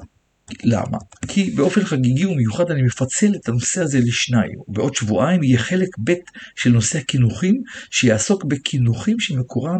למה? 0.63 0.97
כי 1.27 1.51
באופן 1.51 1.81
חגיגי 1.83 2.25
ומיוחד 2.25 2.71
אני 2.71 2.81
מפצל 2.81 3.35
את 3.35 3.49
הנושא 3.49 3.81
הזה 3.81 3.99
לשניים. 3.99 4.59
בעוד 4.67 4.95
שבועיים 4.95 5.43
יהיה 5.43 5.59
חלק 5.59 5.87
ב' 6.03 6.13
של 6.55 6.69
נושא 6.69 6.99
הקינוחים, 6.99 7.61
שיעסוק 7.91 8.43
בקינוחים 8.43 9.19
שמקורם 9.19 9.79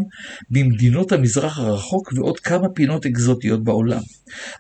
במדינות 0.50 1.12
המזרח 1.12 1.60
הרחוק 1.60 2.14
ועוד 2.16 2.40
כמה 2.40 2.70
פינות 2.70 3.06
אקזוטיות 3.06 3.64
בעולם. 3.64 4.02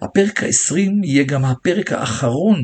הפרק 0.01 0.43
ה-20 0.43 0.79
יהיה 1.03 1.23
גם 1.23 1.45
הפרק 1.45 1.91
האחרון 1.91 2.63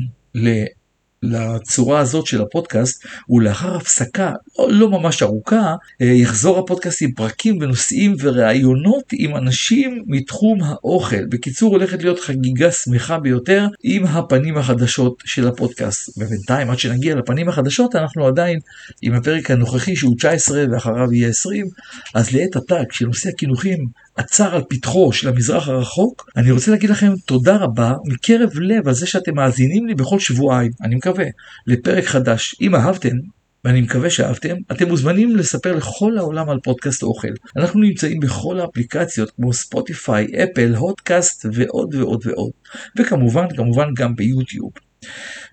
לצורה 1.30 2.00
הזאת 2.00 2.26
של 2.26 2.42
הפודקאסט, 2.42 3.04
ולאחר 3.28 3.76
הפסקה 3.76 4.32
לא, 4.58 4.68
לא 4.70 4.90
ממש 4.90 5.22
ארוכה, 5.22 5.74
אה, 6.02 6.06
יחזור 6.06 6.58
הפודקאסט 6.58 7.02
עם 7.02 7.12
פרקים 7.12 7.58
ונושאים 7.60 8.16
וראיונות 8.20 9.04
עם 9.12 9.36
אנשים 9.36 10.02
מתחום 10.06 10.58
האוכל. 10.62 11.24
בקיצור, 11.28 11.72
הולכת 11.72 12.02
להיות 12.02 12.20
חגיגה 12.20 12.70
שמחה 12.70 13.18
ביותר 13.18 13.66
עם 13.82 14.06
הפנים 14.06 14.58
החדשות 14.58 15.22
של 15.24 15.48
הפודקאסט. 15.48 16.18
ובינתיים, 16.18 16.70
עד 16.70 16.78
שנגיע 16.78 17.14
לפנים 17.14 17.48
החדשות, 17.48 17.96
אנחנו 17.96 18.26
עדיין 18.26 18.58
עם 19.02 19.14
הפרק 19.14 19.50
הנוכחי 19.50 19.96
שהוא 19.96 20.16
19 20.16 20.64
ואחריו 20.72 21.12
יהיה 21.12 21.28
20, 21.28 21.66
אז 22.14 22.32
לעת 22.32 22.56
עתה, 22.56 22.80
כשנושא 22.88 23.28
הקינוחים 23.28 23.86
עצר 24.16 24.54
על 24.54 24.62
פתחו 24.68 25.12
של 25.12 25.28
המזרח 25.28 25.68
הרחוק, 25.68 26.30
אני 26.36 26.50
רוצה 26.50 26.70
להגיד 26.70 26.90
לכם 26.90 27.12
תודה 27.26 27.56
רבה 27.56 27.92
מקרב 28.06 28.50
לב 28.54 28.88
על 28.88 28.94
זה 28.94 29.06
שאתם 29.06 29.34
מאזינים 29.34 29.86
לי 29.86 29.94
בכל 29.94 30.18
שבועיים, 30.18 30.70
אני 30.82 30.94
מקווה, 30.94 31.24
לפרק 31.66 32.04
חדש. 32.04 32.54
אם 32.60 32.74
אהבתם, 32.74 33.16
ואני 33.64 33.80
מקווה 33.80 34.10
שאהבתם, 34.10 34.54
אתם 34.72 34.88
מוזמנים 34.88 35.36
לספר 35.36 35.76
לכל 35.76 36.18
העולם 36.18 36.50
על 36.50 36.58
פודקאסט 36.62 37.02
אוכל. 37.02 37.28
אנחנו 37.56 37.80
נמצאים 37.80 38.20
בכל 38.20 38.60
האפליקציות 38.60 39.30
כמו 39.30 39.52
ספוטיפיי, 39.52 40.26
אפל, 40.44 40.74
הודקאסט 40.74 41.46
ועוד 41.52 41.94
ועוד 41.94 42.22
ועוד. 42.26 42.50
וכמובן, 42.98 43.46
כמובן 43.56 43.86
גם 43.96 44.16
ביוטיוב. 44.16 44.72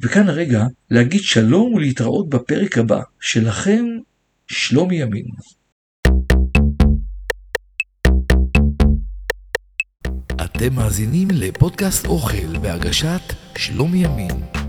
וכאן 0.04 0.30
הרגע 0.30 0.64
להגיד 0.92 1.22
שלום 1.22 1.74
ולהתראות 1.74 2.30
בפרק 2.30 2.78
הבא. 2.78 3.02
שלכם, 3.20 3.86
שלומי 4.48 5.02
ימין. 5.02 5.26
אתם 10.66 10.76
מאזינים 10.76 11.28
לפודקאסט 11.32 12.06
אוכל 12.06 12.58
בהגשת 12.58 13.34
שלומי 13.58 14.06
ימין. 14.06 14.61